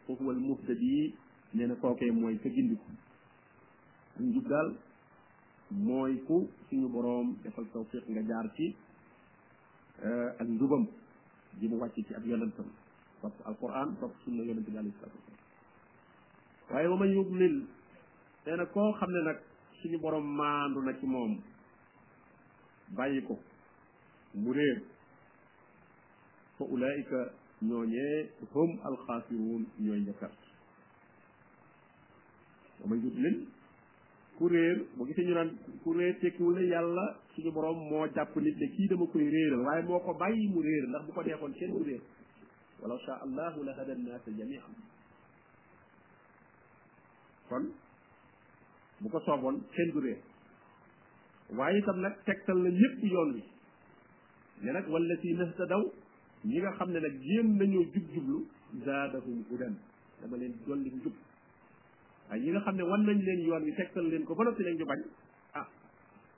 fa 0.06 0.12
huwa 0.12 0.34
al 0.34 0.40
muhtadi 0.40 1.14
nee 1.54 1.76
kookee 1.80 2.10
mooy 2.12 2.36
ka 2.44 2.48
gindiku 2.50 2.90
ak 4.16 4.20
njub 4.20 4.48
daal 4.48 4.68
mooy 5.70 6.20
ku 6.28 6.46
suñu 6.68 6.88
boroom 6.92 7.36
defal 7.44 7.64
tawfiq 7.72 8.04
nga 8.12 8.20
jaar 8.22 8.52
ci 8.56 8.76
eh, 10.04 10.28
ak 10.38 10.48
njubam 10.48 10.84
ji 11.58 11.68
mu 11.68 11.80
wàcc 11.80 12.04
ci 12.06 12.14
ab 12.14 12.26
yonentam 12.26 12.68
topp 13.22 13.40
alquran 13.46 13.96
topp 13.96 14.12
sunna 14.24 14.44
yonente 14.44 14.68
bi 14.70 14.76
alayhi 14.78 14.96
salatu 15.00 15.16
wasalam 15.16 15.40
waaye 16.70 16.88
wa 16.92 16.96
man 17.00 17.08
yudlil 17.16 17.56
nee 18.44 18.66
koo 18.74 18.92
xam 18.92 19.10
ne 19.12 19.22
nag 19.24 19.40
suñu 19.82 19.98
boroom 19.98 20.24
maandu 20.24 20.80
na 20.80 20.92
ci 20.98 21.06
moom 21.06 21.38
bàyyi 22.96 23.20
ko 23.26 23.34
mu 24.34 24.52
réer 24.52 24.78
fa 26.56 26.64
ulaayika 26.64 27.20
ñooñee 27.68 28.18
hum 28.54 28.78
alxaasiruun 28.88 29.62
ñooy 29.80 30.00
njëkkat 30.00 30.32
damay 32.80 32.98
jut 33.02 33.16
ku 34.38 34.46
réer 34.48 34.76
boo 34.96 35.06
gisee 35.06 35.24
ñu 35.26 35.34
naan 35.34 35.50
ku 35.82 35.92
réer 35.92 36.14
tekkiwul 36.20 36.54
ne 36.54 36.66
yàlla 36.72 37.04
suñu 37.34 37.50
boroom 37.52 37.78
moo 37.90 38.06
jàpp 38.14 38.36
nit 38.36 38.56
ne 38.60 38.66
kii 38.74 38.88
dama 38.88 39.06
koy 39.06 39.28
réeral 39.30 39.62
waaye 39.66 39.82
moo 39.82 39.98
ko 40.00 40.14
bàyyi 40.14 40.48
mu 40.48 40.62
réer 40.62 40.86
ndax 40.88 41.06
bu 41.06 41.12
ko 41.12 41.22
deexoon 41.24 41.52
kenn 41.58 41.72
du 41.76 41.82
réer 41.84 42.00
walaw 42.80 42.98
sha 42.98 43.14
allahu 43.24 43.64
la 43.64 43.74
hada 43.76 43.94
nnaasa 43.94 44.30
jamian 44.30 44.62
kon 47.48 47.66
bu 49.02 49.10
ko 49.10 49.18
sooboon 49.26 49.56
seen 49.74 49.90
du 49.94 49.98
réer 49.98 50.18
waaye 51.60 51.78
itam 51.82 52.00
nag 52.04 52.14
tegtal 52.24 52.56
na 52.64 52.70
ñëpp 52.78 53.02
yoon 53.12 53.30
wi 53.36 53.42
ne 54.62 54.72
nag 54.72 54.86
wala 54.88 55.16
si 55.22 55.34
nas 55.34 55.50
da 55.58 55.66
daw 55.66 55.82
ñi 56.46 56.58
nga 56.62 56.70
xam 56.78 56.90
ne 56.90 57.00
nag 57.00 57.14
jéem 57.28 57.56
nañoo 57.58 57.84
jub 57.94 58.06
jublu 58.14 58.38
zaadahum 58.84 59.42
hudan 59.50 59.74
dama 60.22 60.36
leen 60.36 60.54
dolli 60.66 60.90
njub 60.94 61.14
ay 62.30 62.40
ñi 62.40 62.50
nga 62.52 62.60
xam 62.60 62.76
ne 62.76 62.82
wan 62.82 63.02
nañ 63.04 63.18
leen 63.26 63.40
yoon 63.46 63.62
wi 63.64 63.74
tegtal 63.76 64.04
leen 64.06 64.24
ko 64.24 64.34
ba 64.34 64.44
noppi 64.44 64.62
nag 64.64 64.78
ñu 64.78 64.84
bañ 64.86 65.00
ah 65.54 65.66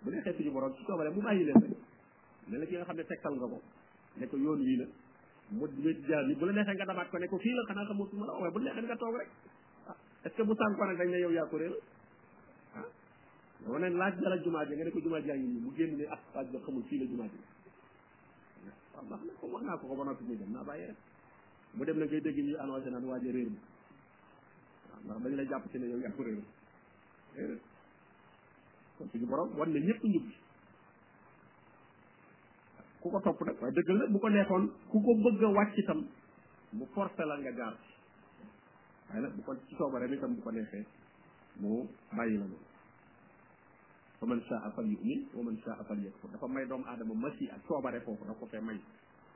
bu 0.03 0.11
ne 0.11 0.17
neexee 0.17 0.33
suñu 0.37 0.51
borom 0.53 0.73
su 0.75 0.83
soobale 0.85 1.11
mu 1.13 1.21
bàyyi 1.23 1.45
leen 1.45 1.61
rek 1.61 1.77
ne 2.49 2.59
la 2.59 2.65
ki 2.67 2.77
nga 2.77 2.85
xam 2.85 2.97
ne 2.97 3.05
tegtal 3.05 3.35
nga 3.37 3.47
ko 3.49 3.61
ne 4.17 4.27
ko 4.27 4.37
yoon 4.39 4.59
wii 4.61 4.77
la 4.81 4.87
mu 5.53 5.67
wéet 5.85 5.99
jaar 6.09 6.25
bi 6.25 6.35
bu 6.35 6.47
la 6.47 6.53
neexee 6.53 6.77
nga 6.81 6.85
damaat 6.87 7.11
ko 7.11 7.19
ne 7.19 7.27
ko 7.29 7.37
fii 7.39 7.55
la 7.55 7.63
xanaa 7.69 7.85
xamoo 7.87 8.09
fi 8.09 8.17
mu 8.17 8.25
la 8.25 8.33
waaye 8.41 8.53
bu 8.55 8.59
neexee 8.59 8.85
nga 8.89 8.97
toog 8.97 9.17
rek 9.17 9.29
ah 9.89 9.97
est 10.25 10.31
ce 10.31 10.37
que 10.37 10.43
bu 10.43 10.55
sànkoon 10.57 10.87
nag 10.89 10.97
dañ 10.99 11.11
ne 11.11 11.19
yow 11.21 11.31
yaa 11.33 11.47
ko 11.47 11.59
réer 11.59 11.77
moo 13.63 13.79
laaj 13.79 14.13
dara 14.21 14.37
jumaa 14.45 14.65
ji 14.69 14.75
nga 14.77 14.85
ne 14.85 14.91
ko 14.95 14.99
jumaa 15.05 15.21
jaa 15.27 15.37
ngi 15.39 15.47
nii 15.53 15.63
mu 15.65 15.71
génn 15.77 15.93
ne 15.99 16.05
ah 16.15 16.19
laaj 16.35 16.49
ba 16.53 16.59
xamul 16.65 16.83
fii 16.89 16.99
la 17.01 17.07
jumaa 17.13 17.29
ji 17.33 17.39
waaw 18.95 19.05
baax 19.11 19.21
na 19.29 19.33
ko 19.41 19.47
wax 19.53 19.63
naa 19.67 19.79
ko 19.81 19.85
ko 19.91 19.95
ba 19.99 20.05
noppi 20.09 20.25
muy 20.29 20.37
dem 20.41 20.51
naa 20.55 20.65
bàyyi 20.69 20.85
rek 20.91 20.97
mu 21.77 21.83
dem 21.87 21.99
na 22.01 22.05
ngay 22.07 22.21
dégg 22.25 22.39
ñuy 22.47 22.57
annoncé 22.63 22.91
naan 22.91 23.05
waaje 23.11 23.29
réer 23.35 23.51
mi 23.53 23.59
waaw 24.99 25.19
ndax 25.19 25.23
dañu 25.23 25.37
lay 25.39 25.49
jàpp 25.51 25.65
ci 25.71 25.79
ne 25.79 25.87
yow 25.89 25.99
yaa 26.01 26.13
réer 26.27 26.43
réer 27.35 27.61
kon 28.99 29.09
suñu 29.09 29.27
borom 29.27 29.49
wan 29.59 29.71
ne 29.73 29.81
ñëpp 29.81 30.01
ku 33.01 33.11
ko 33.11 33.21
topp 33.21 33.41
nag 33.47 33.57
waaye 33.61 33.75
dëgg 33.75 33.89
la 33.91 34.07
bu 34.13 34.19
ko 34.19 34.29
neexoon 34.29 34.65
ku 34.91 34.97
ko 35.05 35.11
bëgg 35.25 35.43
a 35.45 35.49
wàcc 35.59 35.79
itam 35.79 36.01
mu 36.73 36.85
forcé 36.95 37.25
la 37.27 37.39
nga 37.39 37.53
jaar 37.59 37.75
waaye 39.09 39.23
nag 39.23 39.33
bu 39.37 39.43
ko 39.43 39.57
ci 39.67 39.75
soobaree 39.79 40.15
itam 40.17 40.35
bu 40.37 40.43
ko 40.43 40.51
neexee 40.51 40.85
mu 41.61 41.71
bàyyi 42.13 42.37
la 42.41 42.45
loolu 42.53 42.74
fa 44.25 44.31
man 44.35 44.41
saa 44.49 44.71
fal 44.75 44.87
yumin 44.89 45.25
wa 45.37 45.43
man 45.47 45.57
saa 45.65 45.77
fal 45.89 45.99
yakfur 46.05 46.31
dafa 46.33 46.49
may 46.49 46.65
doomu 46.69 46.85
aadama 46.89 47.15
masi 47.25 47.49
ak 47.57 47.61
soobare 47.69 48.01
foofu 48.07 48.25
da 48.29 48.33
ko 48.41 48.47
fee 48.53 48.61
may 48.69 48.79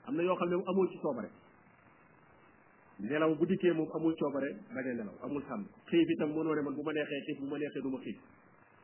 am 0.08 0.16
na 0.16 0.22
yoo 0.22 0.34
xam 0.40 0.48
ne 0.48 0.56
moom 0.56 0.68
amul 0.72 0.88
ci 0.92 0.98
soobare 1.02 1.28
nelaw 3.00 3.34
bu 3.36 3.46
dikkee 3.50 3.72
moom 3.76 3.88
amul 3.98 4.16
coobare 4.22 4.48
da 4.48 4.80
ngay 4.80 4.94
nelaw 4.96 5.12
amul 5.28 5.42
xam 5.48 5.66
xiif 5.92 6.08
itam 6.16 6.32
mënoo 6.38 6.54
ne 6.56 6.62
man 6.68 6.74
bu 6.74 6.82
ma 6.88 6.92
neexee 6.96 7.20
xiif 7.28 7.40
bu 7.40 7.46
ma 7.52 7.58
neexee 7.58 7.82
du 7.84 7.88
ma 7.92 7.98
xiif 8.00 8.18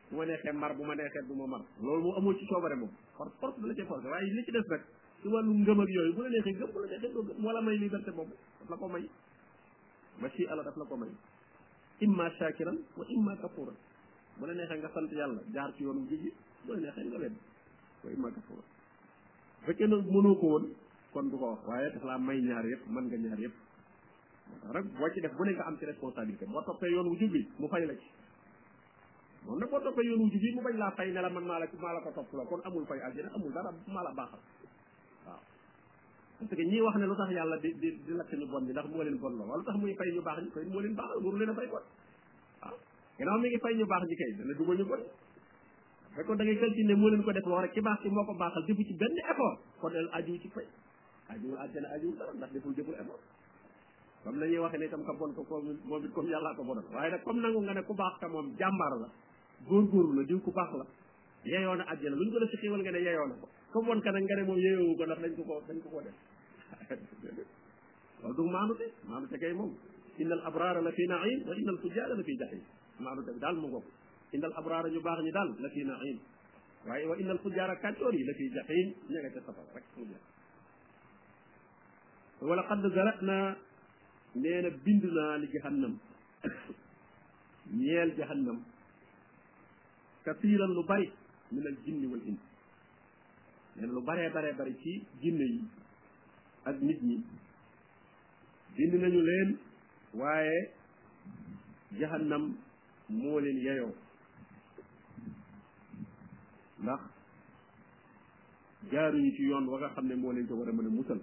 bu 0.09 0.17
ma 0.21 0.25
neexee 0.29 0.53
mar 0.61 0.71
bu 0.77 0.83
ma 0.85 0.95
neexee 1.01 1.25
du 1.27 1.35
ma 1.41 1.45
mar 1.55 1.61
loolu 1.81 2.01
moom 2.03 2.17
amul 2.21 2.37
ci 2.39 2.45
coobare 2.53 2.75
moom 2.83 2.91
par 3.17 3.27
force 3.41 3.57
da 3.61 3.67
la 3.67 3.73
cee 3.81 3.85
forcé 3.91 4.07
waaye 4.13 4.29
li 4.37 4.43
ci 4.45 4.51
des 4.57 4.65
nag 4.75 4.81
ci 5.21 5.27
wàllu 5.33 5.53
ngëm 5.63 5.79
yooyu 5.97 6.13
bu 6.13 6.21
la 6.21 6.29
neexee 6.29 6.53
gëm 6.61 6.69
bu 6.75 6.79
la 6.81 6.87
neexee 6.91 7.11
doo 7.13 7.23
gëm 7.23 7.41
moo 7.41 7.51
la 7.51 9.01
ma 10.21 10.29
si 10.29 10.45
àlla 10.47 10.63
daf 10.63 10.77
la 10.77 10.85
ko 10.85 10.95
may 10.97 11.09
imma 11.99 12.29
shakiran 12.39 12.77
wa 12.97 13.03
imma 13.17 13.35
kafuran 13.41 13.75
bu 14.39 14.43
la 14.47 14.53
neexee 14.57 14.79
nga 14.81 14.89
sant 14.95 15.11
yàlla 15.19 15.41
jaar 15.55 15.69
ci 15.77 15.83
yoonu 15.83 16.01
njub 16.05 16.21
yi 16.25 16.29
bu 16.65 16.71
la 16.73 16.79
neexee 16.83 17.05
nga 17.09 17.17
wedd 17.23 17.35
koy 18.01 18.15
màgg 18.23 18.37
foofu 18.47 18.63
fekkee 19.65 19.87
nag 19.87 20.03
mënoo 20.15 20.35
ko 20.41 20.45
woon 20.53 20.65
kon 21.13 21.29
du 21.31 21.37
ko 21.41 21.45
wax 21.53 21.61
waaye 21.69 21.87
daf 21.95 22.03
laa 22.03 22.17
may 22.27 22.39
ñaar 22.47 22.65
yëpp 22.71 22.83
mën 22.95 23.05
nga 23.09 23.17
ñaar 23.25 23.39
yëpp 23.45 23.55
moo 24.47 24.57
tax 24.61 24.71
rek 24.75 24.85
boo 24.97 25.07
ci 25.13 25.19
def 25.23 25.33
bu 25.37 25.43
ne 25.45 25.51
nga 25.55 25.65
am 25.67 25.75
ci 25.79 25.85
responsabilité 25.85 26.43
boo 26.45 26.61
toppee 26.67 26.91
yoon 26.91 27.07
wu 27.09 27.15
bi 27.33 27.41
mu 27.59 27.65
fay 27.71 27.83
la 27.89 27.95
ci 28.01 28.07
moom 29.45 29.57
nag 29.59 29.69
boo 29.71 29.79
toppee 29.85 30.07
yoon 30.07 30.19
wu 30.21 30.27
bi 30.27 30.49
mu 30.55 30.61
bañ 30.65 30.75
laa 30.83 30.91
fay 30.97 31.09
ne 31.11 31.19
man 31.35 31.43
maa 31.51 31.59
la 31.59 31.67
maa 31.83 31.93
la 31.95 31.99
ko 32.03 32.09
topp 32.17 32.29
la 32.39 32.43
kon 32.49 32.61
amul 32.67 32.85
fay 32.89 32.99
àjjana 33.05 33.29
amul 33.35 33.51
dara 33.55 33.71
maa 33.87 34.03
la 34.03 34.11
baaxal 34.19 34.39
waaw 35.25 35.39
parce 36.39 36.55
que 36.57 36.63
ñii 36.71 36.81
wax 36.83 36.95
ne 36.99 37.05
lu 37.07 37.15
tax 37.15 37.29
yàlla 37.37 37.57
di 37.63 37.69
di 37.81 37.87
di 38.05 38.11
lakk 38.19 38.31
ñu 38.39 38.45
bon 38.51 38.63
bi 38.67 38.71
ndax 38.75 38.85
moo 38.91 39.03
leen 39.07 39.17
bon 39.17 39.33
la 39.39 39.43
wala 39.49 39.57
lu 39.59 39.63
tax 39.63 39.75
baax 40.27 40.37
ñi 40.43 40.49
koy 40.51 40.65
moo 40.73 40.81
leen 40.83 40.93
baaxal 40.95 41.17
waru 41.23 41.37
leen 41.39 41.55
a 42.65 42.67
gannaaw 43.17 43.37
mi 43.41 43.49
ngi 43.49 43.59
fay 43.63 43.73
ñu 43.79 43.85
baax 43.87 44.03
ñi 44.09 44.15
kay 44.15 44.31
dana 44.37 44.53
dugal 44.59 44.77
ñu 44.77 44.85
bon 44.85 44.99
rek 46.15 46.25
kon 46.25 46.35
da 46.37 46.43
ngay 46.43 46.57
calculer 46.59 46.85
ne 46.87 46.95
moo 46.95 47.09
leen 47.09 47.23
ko 47.23 47.31
def 47.31 47.45
loo 47.47 47.61
rek 47.61 47.71
ki 47.71 47.81
baax 47.81 47.99
ki 48.01 48.09
moo 48.09 48.25
ko 48.25 48.33
baaxal 48.35 48.63
defu 48.65 48.83
ci 48.83 48.93
benn 48.93 49.15
effort 49.31 49.59
kon 49.79 49.89
loolu 49.91 50.09
ajuwul 50.11 50.39
ci 50.41 50.49
fay 50.51 50.65
ajuwul 51.31 51.57
àjjana 51.57 51.87
ajuwul 51.95 52.17
dara 52.17 52.31
ndax 52.35 52.51
deful 52.53 52.73
jëful 52.75 52.95
effort 52.99 53.21
comme 54.23 54.39
la 54.39 54.45
ñuy 54.47 54.59
waxee 54.59 54.79
ne 54.79 54.85
itam 54.85 55.03
ka 55.05 55.13
bon 55.13 55.31
ko 55.33 55.43
comme 55.43 55.79
moom 55.85 56.03
it 56.03 56.11
comme 56.13 56.27
yàllaa 56.29 56.55
ko 56.55 56.63
bonal 56.63 56.83
waaye 56.91 57.11
nag 57.11 57.23
comme 57.23 57.39
nangu 57.39 57.59
nga 57.63 57.73
ne 57.73 57.81
ku 57.83 57.93
baax 57.93 58.19
ka 58.19 58.27
moom 58.27 58.51
jàmbaar 58.59 58.93
la 58.99 59.07
góorgóorlu 59.67 60.13
la 60.19 60.23
diw 60.27 60.39
ku 60.41 60.51
baax 60.51 60.75
la 60.75 60.85
yeyoo 61.47 61.75
na 61.75 61.83
àjjana 61.87 62.15
lu 62.19 62.23
ñu 62.25 62.31
ko 62.31 62.39
def 62.39 62.49
ci 62.51 62.57
xiiwal 62.57 62.81
nga 62.83 62.91
ne 62.91 62.99
yeyoo 62.99 63.27
na 63.27 63.35
ko 63.39 63.47
comme 63.71 63.87
bon 63.87 63.99
ka 64.01 64.11
nag 64.11 64.23
nga 64.23 64.35
ne 64.35 64.43
moom 64.43 64.59
yeyoowu 64.59 64.95
ko 64.99 65.03
ndax 65.05 65.19
dañ 65.23 65.33
ko 65.39 65.43
ko 65.43 65.61
dañ 65.71 65.79
ko 65.79 65.89
koo 65.89 66.01
def 66.03 66.13
loolu 68.21 68.35
du 68.35 68.43
maanute 68.43 68.91
maanute 69.07 69.37
kay 69.39 69.53
moom 69.53 69.71
inna 70.19 70.33
al 70.35 70.41
abrara 70.51 70.81
la 70.81 70.91
fi 70.91 71.03
naim 71.07 71.39
wa 71.47 71.55
inna 71.55 71.71
al 71.71 71.79
fujjara 71.79 72.13
la 72.17 72.23
fi 72.23 72.35
jahim 72.35 72.63
maanu 72.99 73.21
dëgg 73.25 73.39
daal 73.39 73.55
mu 73.59 73.67
ngoog 73.67 73.85
indal 74.31 74.53
abraara 74.55 74.89
ñu 74.89 75.01
baax 75.01 75.19
ñi 75.23 75.31
daal 75.31 75.49
la 75.59 75.69
fi 75.69 75.83
naim 75.83 76.17
waaye 76.87 77.05
wa 77.05 77.15
indal 77.19 77.37
fujjaara 77.39 77.75
kàccoor 77.77 78.13
yi 78.13 78.23
la 78.25 78.33
fi 78.33 78.49
jaxiim 78.53 78.89
ña 79.09 79.19
nga 79.19 79.29
ca 79.33 79.39
safara 79.45 79.69
rek 79.75 79.85
mu 79.97 80.05
jeex 80.05 80.23
wala 82.41 82.63
xadd 82.69 82.85
zarat 82.95 83.21
naa 83.21 83.55
nee 84.35 84.61
na 84.61 84.69
bind 84.69 85.03
naa 85.17 85.35
li 85.37 85.47
jahannam 85.53 85.93
ñeel 87.73 88.09
jahannam 88.17 88.59
kafiiran 90.25 90.73
lu 90.73 90.83
bari 90.85 91.09
min 91.51 91.65
al 91.67 91.77
jinni 91.85 92.05
wal 92.11 92.23
ins 92.29 92.41
nee 93.75 93.85
na 93.85 93.93
lu 93.93 94.01
baree 94.03 94.29
baree 94.29 94.53
bari 94.53 94.73
ci 94.81 95.03
jinne 95.21 95.43
yi 95.53 95.61
ak 96.63 96.77
nit 96.81 97.01
ñi 97.01 97.17
bind 98.75 98.93
nañu 99.01 99.21
leen 99.29 99.49
waaye 100.19 100.59
jahannam 101.99 102.55
مولين 103.09 103.57
يايو 103.57 103.89
لا 106.83 106.99
جاري 108.91 109.31
في 109.31 109.43
يوم 109.43 109.63
يون 109.63 109.67
واخا 109.67 109.93
خامني 109.95 110.15
مو 110.15 110.31
لين 110.31 110.47
تا 110.47 110.53
ورا 110.53 110.71
مانا 110.71 110.89
موسال 110.89 111.21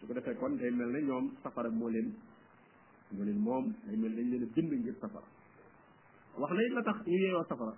سوكو 0.00 0.12
دافاي 0.12 0.34
كون 0.34 0.56
داي 0.58 0.70
مولين 3.10 3.40
موم 3.40 3.72
داي 3.86 3.96
ملني 3.96 4.22
لين 4.38 4.50
جند 4.56 4.74
نغير 4.74 4.94
سفارا 5.02 5.24
واخ 6.38 6.52
لاي 6.52 6.68
لا 6.74 6.80
تخ 6.82 6.98
ني 7.08 7.14
يايو 7.22 7.42
سفارا 7.42 7.76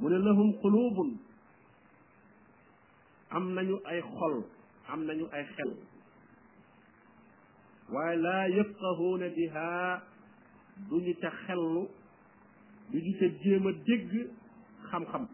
لهم 0.00 0.48
قلوب 0.52 0.98
am 3.36 3.46
nañu 3.54 3.76
ay 3.90 4.00
xol 4.02 4.36
am 4.92 5.00
nañu 5.06 5.26
ay 5.36 5.44
xel 5.54 5.70
waaye 7.92 8.16
laa 8.24 8.44
yëfqahuuna 8.56 9.26
du 10.76 11.00
ñu 11.00 11.12
ca 11.20 11.30
xel 11.46 11.58
du 12.92 12.98
ñu 13.00 13.12
ca 13.18 13.26
jéem 13.42 13.66
a 13.66 13.72
dégg 13.86 14.12
xam-xam 14.90 15.26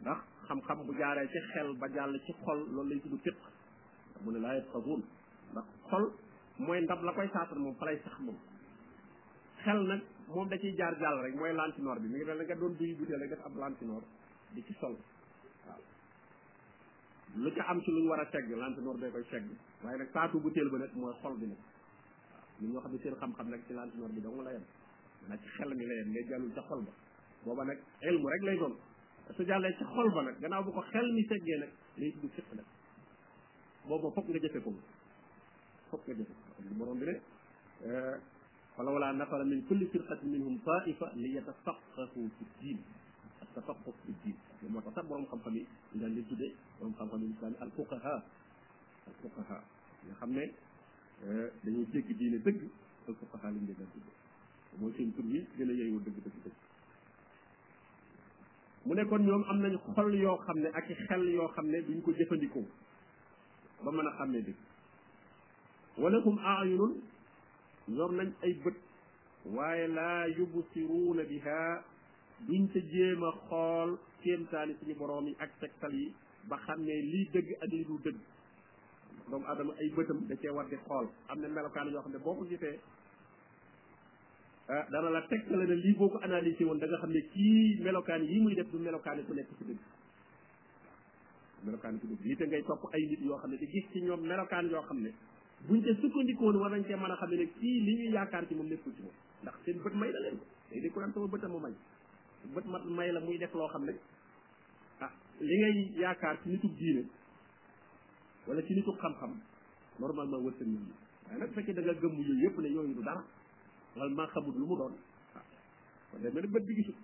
ndax 0.00 0.18
xam-xam 0.46 0.86
bu 0.86 0.94
jaaree 0.98 1.26
ci 1.28 1.38
xel 1.52 1.74
ba 1.80 1.88
jàll 1.92 2.18
ci 2.26 2.32
xol 2.44 2.58
loolu 2.72 2.90
lañ 2.90 3.00
tudd 3.02 3.20
fiq 3.24 3.36
mu 4.22 4.30
ne 4.32 4.38
laa 4.38 4.54
yafqahuun 4.56 5.02
ndax 5.52 5.64
xol 5.90 6.04
mooy 6.58 6.80
ndab 6.82 7.02
la 7.02 7.12
koy 7.12 7.28
saatar 7.32 7.58
moom 7.58 7.74
fa 7.78 7.84
lay 7.86 7.98
sax 8.04 8.16
moom 8.20 8.38
xel 9.64 9.80
nag 9.88 10.00
moom 10.28 10.48
da 10.48 10.56
ciy 10.58 10.74
jaar 10.78 10.94
jàll 11.00 11.22
rek 11.22 11.34
mooy 11.34 11.52
lantinoor 11.52 11.98
bi 11.98 12.08
mu 12.08 12.16
ngi 12.16 12.24
mel 12.24 12.38
ne 12.38 12.44
nga 12.44 12.54
doon 12.54 12.72
duy 12.78 12.94
butéel 12.98 13.20
rek 13.20 13.30
def 13.30 13.44
am 13.46 13.54
lantinoor 13.58 14.02
di 14.54 14.62
ci 14.66 14.74
sol 14.80 14.96
waaw 15.66 15.80
lu 17.42 17.50
ca 17.56 17.62
am 17.70 17.80
ci 17.82 17.90
lu 17.90 18.00
ñu 18.02 18.08
war 18.10 18.20
a 18.20 18.26
segg 18.32 18.48
lantinoor 18.62 18.96
day 19.00 19.10
koy 19.10 19.24
segg 19.30 19.46
waaye 19.82 19.98
nag 19.98 20.08
saatu 20.14 20.38
butéel 20.42 20.68
ba 20.70 20.78
nag 20.78 20.90
mooy 20.94 21.14
xol 21.22 21.36
bi 21.40 21.46
nag 21.46 21.58
ñi 22.62 22.68
nga 22.70 22.80
xam 22.84 22.92
ne 22.94 22.98
seen 23.02 23.14
xam-xam 23.20 23.46
nag 23.50 23.60
ci 23.66 23.72
lantinor 23.74 24.10
bi 24.14 24.20
dong 24.22 24.38
la 24.44 24.52
yem 24.52 24.64
nag 25.28 25.38
ci 25.42 25.48
xel 25.56 25.74
mi 25.74 25.84
la 25.86 25.94
yem 25.94 26.12
mais 26.12 26.28
jàllul 26.30 26.52
ca 26.54 26.62
xol 26.68 26.80
ba 26.86 26.92
booba 27.44 27.64
nag 27.64 27.78
ilmu 28.08 28.26
rek 28.28 28.42
lay 28.48 28.56
doon 28.58 28.74
su 29.36 29.42
jàllee 29.44 29.74
ci 29.78 29.84
xol 29.84 30.08
ba 30.14 30.22
nag 30.22 30.34
gannaaw 30.40 30.62
bu 30.64 30.70
ko 30.72 30.80
xel 30.90 31.06
mi 31.12 31.26
seggee 31.28 31.58
nag 31.62 31.70
lay 31.96 32.10
dugg 32.20 32.30
fiq 32.34 32.46
nag 32.54 32.66
booba 33.88 34.08
fokk 34.14 34.26
nga 34.28 34.40
jëfe 34.46 34.60
ko 34.64 34.70
fokk 35.90 36.02
nga 36.06 36.14
jëfe 36.20 36.32
ko 36.54 36.60
borom 36.78 36.98
bi 37.00 37.04
ne 37.08 37.14
فلولا 38.76 39.12
نفر 39.12 39.40
من 39.52 39.60
كل 39.68 39.80
فرقة 39.92 40.20
منهم 40.34 40.54
طائفة 40.66 41.06
ليتفقهوا 41.22 42.26
في 42.34 42.42
الدين 42.48 42.78
التفقه 43.42 43.90
في 44.02 44.08
الدين 44.14 44.36
لما 44.62 44.80
تصب 44.80 45.04
بروم 45.08 45.26
خم 45.30 45.38
خمي 45.44 45.62
إذا 45.94 46.06
لجدي 46.14 46.48
بروم 46.80 46.92
خم 46.98 47.08
خمي 47.12 47.26
الفقهاء 47.62 48.20
الفقهاء 49.12 49.62
يا 50.08 50.14
خمي 50.24 50.44
Eh, 51.22 51.50
dañuy 51.62 51.86
jéggi 51.92 52.14
diine 52.18 52.38
dëgg 52.42 52.62
al 53.06 53.14
fuqaha 53.14 53.50
lañ 53.50 53.62
leen 53.66 53.76
daan 53.78 53.90
tudd 53.92 54.80
mooy 54.80 54.92
seen 54.96 55.12
tur 55.14 55.24
yi 55.24 55.40
gën 55.56 55.68
a 55.70 55.72
yeyoo 55.72 56.00
dëgg 56.02 56.16
dëgg 56.24 56.38
dëgg 56.44 56.56
mu 58.84 58.94
ne 58.94 59.02
ñoom 59.26 59.44
am 59.50 59.58
nañ 59.62 59.76
xol 59.94 60.14
yoo 60.18 60.36
xam 60.46 60.58
ne 60.58 60.68
ak 60.74 60.88
xel 61.08 61.22
yoo 61.34 61.46
xam 61.54 61.66
ne 61.70 61.78
duñ 61.86 62.00
ko 62.02 62.10
jëfandikoo 62.18 62.66
ba 63.84 63.90
mën 63.92 64.06
a 64.10 64.16
xàmmee 64.18 64.42
dëgg 64.46 64.58
wala 66.00 66.18
hum 66.24 66.38
aayunun 66.38 66.94
ñoom 67.94 68.12
nañ 68.18 68.30
ay 68.42 68.52
bët 68.64 68.76
waaye 69.54 69.86
laa 69.88 70.26
yubsiruuna 70.26 71.22
biha 71.22 71.62
duñ 72.46 72.66
ca 72.72 72.80
jéem 72.80 73.22
a 73.22 73.30
xool 73.46 73.90
kéemtaani 74.22 74.74
suñu 74.74 74.94
boroom 74.98 75.26
yi 75.26 75.34
ak 75.38 75.50
tegtal 75.60 75.94
yi 75.94 76.12
ba 76.48 76.56
xam 76.66 76.80
ne 76.82 76.94
lii 77.12 77.28
dëgg 77.34 77.48
ak 77.62 77.68
lii 77.70 77.84
du 77.86 77.98
dëgg 78.06 78.22
doomu 79.30 79.46
aadama 79.46 79.72
ay 79.78 79.90
bëtam 79.90 80.26
da 80.28 80.36
cee 80.36 80.50
war 80.50 80.66
di 80.68 80.76
xool 80.84 81.06
am 81.28 81.40
na 81.40 81.48
melokaan 81.48 81.88
yoo 81.92 82.02
xam 82.02 82.12
ne 82.12 82.18
boo 82.18 82.34
ko 82.34 82.44
gisee 82.46 82.78
ah, 84.68 84.84
dana 84.90 85.10
la 85.10 85.20
tegtale 85.22 85.66
ne 85.68 85.74
lii 85.74 85.94
boo 85.96 86.08
ko 86.08 86.18
analysé 86.22 86.64
woon 86.64 86.78
danga 86.78 86.96
xam 87.00 87.10
ne 87.12 87.20
kii 87.32 87.80
melokaan 87.82 88.22
yii 88.22 88.40
muy 88.40 88.54
def 88.54 88.70
du 88.72 88.78
melokaan 88.78 89.22
ku 89.26 89.34
nekk 89.34 89.48
ci 89.58 89.64
dëgg 89.66 89.78
melokaan 91.64 91.98
ku 92.00 92.06
dëgg 92.06 92.24
lii 92.24 92.36
te 92.36 92.44
yoo 93.26 93.36
xam 93.38 93.50
ne 93.50 93.56
di 93.56 93.66
gis 93.66 93.86
melokaan 94.04 94.66
yoo 94.70 94.82
xam 94.82 95.00
ne 95.02 95.10
buñ 95.68 95.80
te 95.82 95.94
sukkandikoon 96.00 96.56
war 96.56 96.70
nañ 96.70 96.82
cee 96.86 96.96
mën 96.96 97.10
a 97.12 97.16
xam 97.16 97.30
ne 97.30 97.46
kii 97.46 97.80
li 97.86 97.92
ñuy 97.96 98.12
yaakaar 98.14 98.44
ci 98.48 98.54
moom 98.54 98.66
nekkul 98.68 98.92
ci 98.94 99.02
moom 99.02 99.14
ndax 99.42 99.54
seen 99.64 99.78
bët 99.82 99.94
may 99.94 100.12
la 100.12 100.20
leen 100.20 100.36
ko 100.38 100.44
day 100.70 100.80
di 100.80 100.88
ku 100.90 100.98
naan 101.00 101.12
sama 101.12 101.26
bëtam 101.26 101.50
mu 101.52 101.58
may 101.60 101.74
bët 102.54 102.64
mat 102.66 102.84
may 102.98 103.12
la 103.12 103.20
muy 103.20 103.38
def 103.38 103.54
loo 103.54 103.68
xam 103.68 103.84
ne 103.84 103.94
ah 105.04 105.10
li 105.40 105.54
ngay 105.60 105.74
yaakaar 106.02 106.36
ci 106.42 106.48
nitub 106.48 106.74
diine 106.78 107.02
wala 108.46 108.60
ci 108.62 108.74
nitu 108.74 108.90
xam-xam 108.98 109.34
normalement 109.98 110.42
wërsëg 110.44 110.66
nit 110.66 110.82
ñi 110.86 110.92
waaye 111.26 111.40
nag 111.40 111.50
fekkee 111.54 111.74
da 111.74 111.92
gëmm 111.94 112.14
yooyu 112.18 112.48
yëpp 112.48 112.58
ne 112.60 112.68
yooyu 112.74 112.94
du 112.94 113.02
dara 113.02 113.22
wala 113.96 114.10
maa 114.14 114.26
xamut 114.34 114.54
lu 114.56 114.66
mu 114.66 114.74
doon 114.76 114.90
waaw 114.90 115.44
kon 116.10 116.20
day 116.22 116.30
mel 116.32 116.42
ne 116.48 116.60
bi 116.66 116.74
gisul 116.74 116.94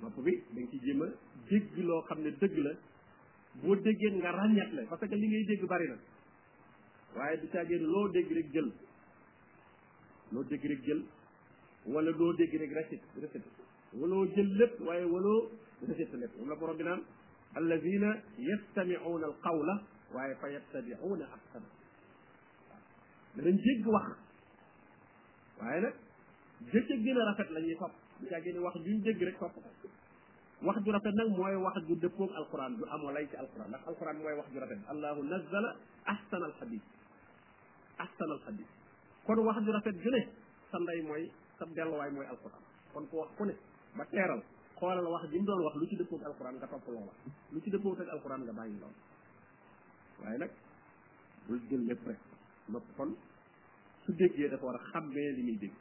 nopp 0.00 0.20
bi 0.24 0.36
dañ 0.54 0.68
ci 0.70 0.78
jéem 0.84 1.02
a 1.02 1.06
dégg 1.48 1.76
loo 1.78 2.02
xam 2.02 2.20
ne 2.20 2.30
dëgg 2.30 2.56
la 2.58 2.72
boo 3.62 3.76
déggee 3.76 4.12
nga 4.20 4.32
ràññat 4.32 4.70
la 4.72 4.82
parce 4.86 5.00
que 5.08 5.14
li 5.14 5.26
ngay 5.28 5.44
dégg 5.46 5.64
bari 5.66 5.88
na 5.88 5.96
waaye 7.16 7.40
du 7.40 7.48
caageen 7.48 7.82
loo 7.84 8.08
dégg 8.08 8.32
rek 8.32 8.52
jël 8.52 8.68
loo 10.32 10.44
dégg 10.44 10.64
rek 10.64 10.84
jël 10.84 11.02
wala 11.86 12.10
loo 12.10 12.32
dégg 12.34 12.52
rek 12.60 12.72
recette 12.76 13.06
recette 13.16 13.48
waloo 13.94 14.26
jël 14.34 14.48
lépp 14.56 14.80
waaye 14.80 15.04
waloo 15.04 15.50
recette 15.88 16.14
lépp 16.14 16.32
moom 16.38 16.48
la 16.48 16.54
borom 16.56 16.76
bi 16.76 16.84
naan 16.84 17.00
alladina 17.54 18.12
yastamicuuna 18.38 19.26
alqawla 19.26 19.74
waaye 20.14 20.34
fa 20.40 20.48
yattabicuuna 20.50 21.24
ahsana 21.36 21.68
danañ 23.36 23.58
jégg 23.66 23.86
wax 23.86 24.08
waaye 25.60 25.80
nag 25.80 25.94
jëcc 26.72 26.88
gën 27.04 27.18
a 27.20 27.24
rafet 27.30 27.48
la 27.52 27.60
ñuy 27.60 27.76
topp 27.82 27.92
bu 28.20 28.26
càggee 28.28 28.52
ni 28.52 28.58
wax 28.58 28.74
juñ 28.86 28.98
jégg 29.04 29.22
rek 29.28 29.38
topp 29.38 29.54
ko 29.82 29.88
wax 30.62 30.76
ju 30.84 30.90
rafet 30.92 31.14
nag 31.14 31.28
mooy 31.38 31.54
wax 31.66 31.76
ju 31.88 31.94
dëppoog 32.02 32.30
alquran 32.40 32.72
ju 32.78 32.84
amoo 32.94 33.12
lay 33.12 33.26
ci 33.30 33.36
alquran 33.36 33.68
ndax 33.68 33.82
alquran 33.90 34.16
mooy 34.22 34.34
wax 34.38 34.46
ju 34.52 34.58
rafet 34.64 34.80
allahu 34.92 35.20
nazala 35.30 35.70
ahsana 36.12 36.44
alxadis 36.50 36.82
ahsana 38.04 38.32
alxadis 38.38 38.70
kon 39.26 39.38
wax 39.46 39.56
ju 39.66 39.72
rafet 39.72 39.96
ju 40.04 40.10
ne 40.10 40.28
sa 40.70 40.78
ndey 40.78 41.02
mooy 41.02 41.30
sa 41.58 41.66
delluwaay 41.66 42.10
mooy 42.10 42.26
alquran 42.26 42.62
kon 42.92 43.06
ku 43.06 43.16
wax 43.16 43.28
ku 43.38 43.44
ne 43.44 43.54
ba 43.96 44.04
teeral 44.06 44.42
xoolal 44.78 45.06
wax 45.06 45.30
ji 45.30 45.38
mu 45.38 45.44
doon 45.44 45.62
wax 45.66 45.74
lu 45.76 45.86
ci 45.86 45.96
dëppoog 45.96 46.22
alquran 46.24 46.54
nga 46.58 46.66
topp 46.66 46.86
loola 46.88 47.12
lu 47.52 47.60
ci 47.62 47.70
dëppoog 47.70 48.00
ak 48.00 48.08
alquran 48.08 48.40
nga 48.42 48.52
bàyyi 48.52 48.76
lool 48.80 48.94
waaye 50.22 50.38
nag 50.38 50.50
bul 51.48 51.60
jël 51.70 51.84
lépp 51.86 52.06
rek 52.06 52.18
nopp 52.68 52.86
kon 52.96 53.14
su 54.04 54.12
déggee 54.12 54.48
dafa 54.48 54.66
war 54.66 54.74
a 54.74 54.82
xàmmee 54.90 55.32
li 55.32 55.42
muy 55.42 55.56
dégg 55.58 55.72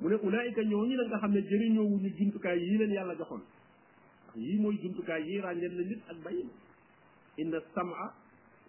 mu 0.00 0.08
ne 0.08 0.14
ulaayika 0.16 0.62
ñooñu 0.62 0.96
nag 0.96 1.06
nga 1.08 1.18
xam 1.18 1.32
ne 1.32 1.40
jëriñoowuñu 1.42 2.10
jumtukaay 2.18 2.58
yii 2.58 2.78
leen 2.78 2.92
yàlla 2.92 3.14
joxoon 3.16 3.42
ndax 4.26 4.36
yii 4.38 4.60
mooy 4.60 4.76
jumtukaay 4.82 5.22
yii 5.22 5.40
ràññeel 5.40 5.74
na 5.76 5.82
nit 5.82 6.02
ak 6.10 6.18
bàyyi 6.24 6.48
inna 7.38 7.60
sama 7.74 8.14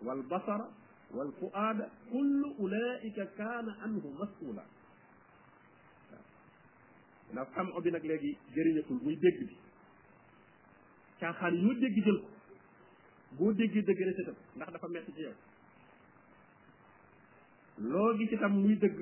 wal 0.01 0.21
basara 0.29 0.65
والفؤاد 1.13 1.80
كل 2.12 2.41
أولئك 2.60 3.17
كان 3.38 3.67
عنه 3.69 4.04
مسؤولا 4.21 4.65
ndax 7.34 7.49
xam 7.58 7.67
obi 7.78 7.89
nag 7.91 8.04
léegi 8.10 8.30
jëriñatul 8.56 8.97
muy 9.04 9.15
dégg 9.23 9.39
bi 9.49 9.56
caaxaan 11.21 11.54
yoo 11.63 11.73
dégg 11.82 11.97
jël 12.06 12.19
ko 12.23 12.32
boo 13.39 13.54
déggee 13.62 13.82
dëgg 13.88 13.99
rek 14.06 14.17
itam 14.23 14.38
ndax 14.56 14.69
dafa 14.76 14.88
metti 14.93 15.12
ci 15.17 15.21
yow 15.26 15.34
loo 17.91 18.13
gis 18.19 18.32
itam 18.38 18.54
muy 18.63 18.76
dëgg 18.84 18.99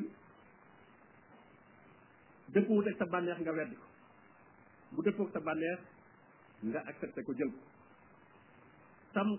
dëppoowut 2.53 2.87
ak 2.87 2.97
sa 2.99 3.05
bànneex 3.13 3.39
nga 3.43 3.55
wedd 3.59 3.71
ko 3.79 3.87
bu 4.95 4.99
dëppoog 5.09 5.29
sa 5.35 5.39
bànneex 5.47 5.81
nga 6.67 6.79
accepté 6.89 7.19
ko 7.23 7.33
jël 7.37 7.51
ko 7.55 7.61
tam 9.15 9.29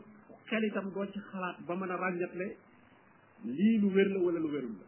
xel 0.49 0.63
itam 0.67 0.91
doo 0.95 1.07
ci 1.07 1.21
xalaat 1.31 1.57
ba 1.67 1.75
mën 1.75 1.91
a 1.95 1.97
ràññatle 2.03 2.47
lii 3.57 3.77
lu 3.83 3.89
wér 3.95 4.09
la 4.15 4.19
wala 4.27 4.39
lu 4.45 4.49
wérul 4.55 4.75
la 4.81 4.87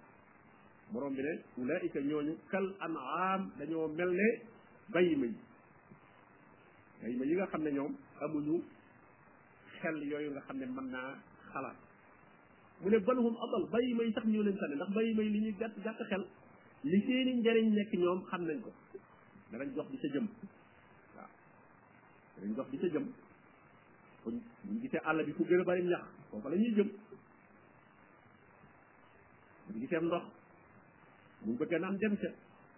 borom 0.93 1.12
bi 1.17 1.23
ne 1.27 1.33
ulaika 1.59 2.01
ñooñu 2.11 2.35
kal 2.51 2.67
an'am 2.87 3.40
dañoo 3.59 3.88
mel 3.97 4.11
ne 4.21 4.29
bayima 4.93 5.27
yi 5.27 5.38
bayima 7.01 7.25
yi 7.29 7.35
nga 7.37 7.47
xam 7.53 7.62
ne 7.64 7.71
ñoom 7.77 7.93
amuñu 8.23 8.55
xel 9.79 9.97
yooyu 10.11 10.31
nga 10.35 10.40
xam 10.47 10.57
ne 10.61 10.67
mën 10.77 10.87
naa 10.95 11.11
xalaat 11.53 11.77
mu 12.81 12.87
ne 12.90 12.99
balhum 13.07 13.35
adal 13.45 13.64
bayima 13.73 14.03
yi 14.07 14.12
sax 14.14 14.25
ñoo 14.33 14.43
leen 14.47 14.57
tane 14.61 14.75
ndax 14.75 14.90
bayima 14.97 15.23
yi 15.23 15.31
li 15.35 15.40
ñuy 15.45 15.55
gàtt 15.61 15.75
gàtt 15.85 15.99
xel 16.11 16.23
li 16.90 16.99
seeni 17.07 17.33
njëriñ 17.40 17.69
nekk 17.77 17.93
ñoom 18.03 18.21
xam 18.31 18.43
nañ 18.49 18.59
ko 18.64 18.71
danañ 19.51 19.71
jox 19.77 19.87
bi 19.93 19.99
sa 20.03 20.09
jëm 20.14 20.27
waaw 21.17 21.29
danañ 22.37 22.53
jox 22.57 22.69
bi 22.73 22.79
sa 22.83 22.88
jëm 22.95 23.05
fuñ 24.25 24.41
buñ 24.65 24.81
gisee 24.81 25.01
àll 25.05 25.19
bi 25.25 25.33
fu 25.33 25.45
gën 25.45 25.61
a 25.61 25.65
bari 25.65 25.83
ñax 25.85 26.05
foofa 26.31 26.49
la 26.51 26.57
ñuy 26.57 26.73
jëm 26.75 26.89
buñ 29.69 29.81
gisee 29.81 30.01
ndox 30.01 30.25
mu 31.45 31.53
bëgg 31.59 31.73
naan 31.81 31.97
dem 31.99 32.17
ca 32.17 32.29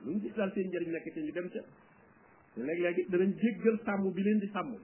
luñ 0.04 0.20
gis 0.20 0.34
daal 0.34 0.52
seen 0.54 0.68
njëriñ 0.68 0.90
nekk 0.92 1.14
te 1.14 1.20
ñu 1.22 1.32
dem 1.32 1.48
ca 1.50 1.60
te 2.54 2.60
léeg-léeg 2.66 2.98
danañ 3.10 3.30
jéggal 3.40 3.76
sàmm 3.84 4.04
bi 4.14 4.22
leen 4.22 4.38
di 4.40 4.48
sàmm 4.52 4.74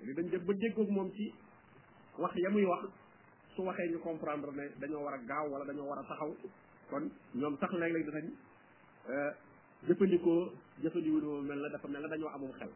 léegi 0.00 0.14
dañ 0.18 0.28
dem 0.32 0.44
ba 0.46 0.52
déggoog 0.54 0.90
moom 0.96 1.08
ci 1.14 1.32
wax 2.18 2.34
ya 2.36 2.50
muy 2.50 2.64
wax 2.64 2.82
su 3.54 3.62
waxee 3.62 3.88
ñu 3.92 3.98
comprendre 4.00 4.52
ne 4.58 4.64
dañoo 4.80 5.02
war 5.04 5.14
a 5.14 5.18
gaaw 5.28 5.46
wala 5.52 5.64
dañoo 5.64 5.86
war 5.90 5.98
a 5.98 6.02
taxaw 6.08 6.30
kon 6.90 7.04
ñoom 7.34 7.56
sax 7.60 7.70
léeg-léeg 7.80 8.06
danañ 8.10 8.26
euh, 9.10 9.32
jëfandikoo 9.86 10.52
jëfandikoo 10.82 11.40
mel 11.48 11.60
na 11.62 11.68
dafa 11.68 11.88
mel 11.88 12.02
na 12.02 12.08
dañoo 12.08 12.28
amum 12.34 12.52
xel 12.58 12.70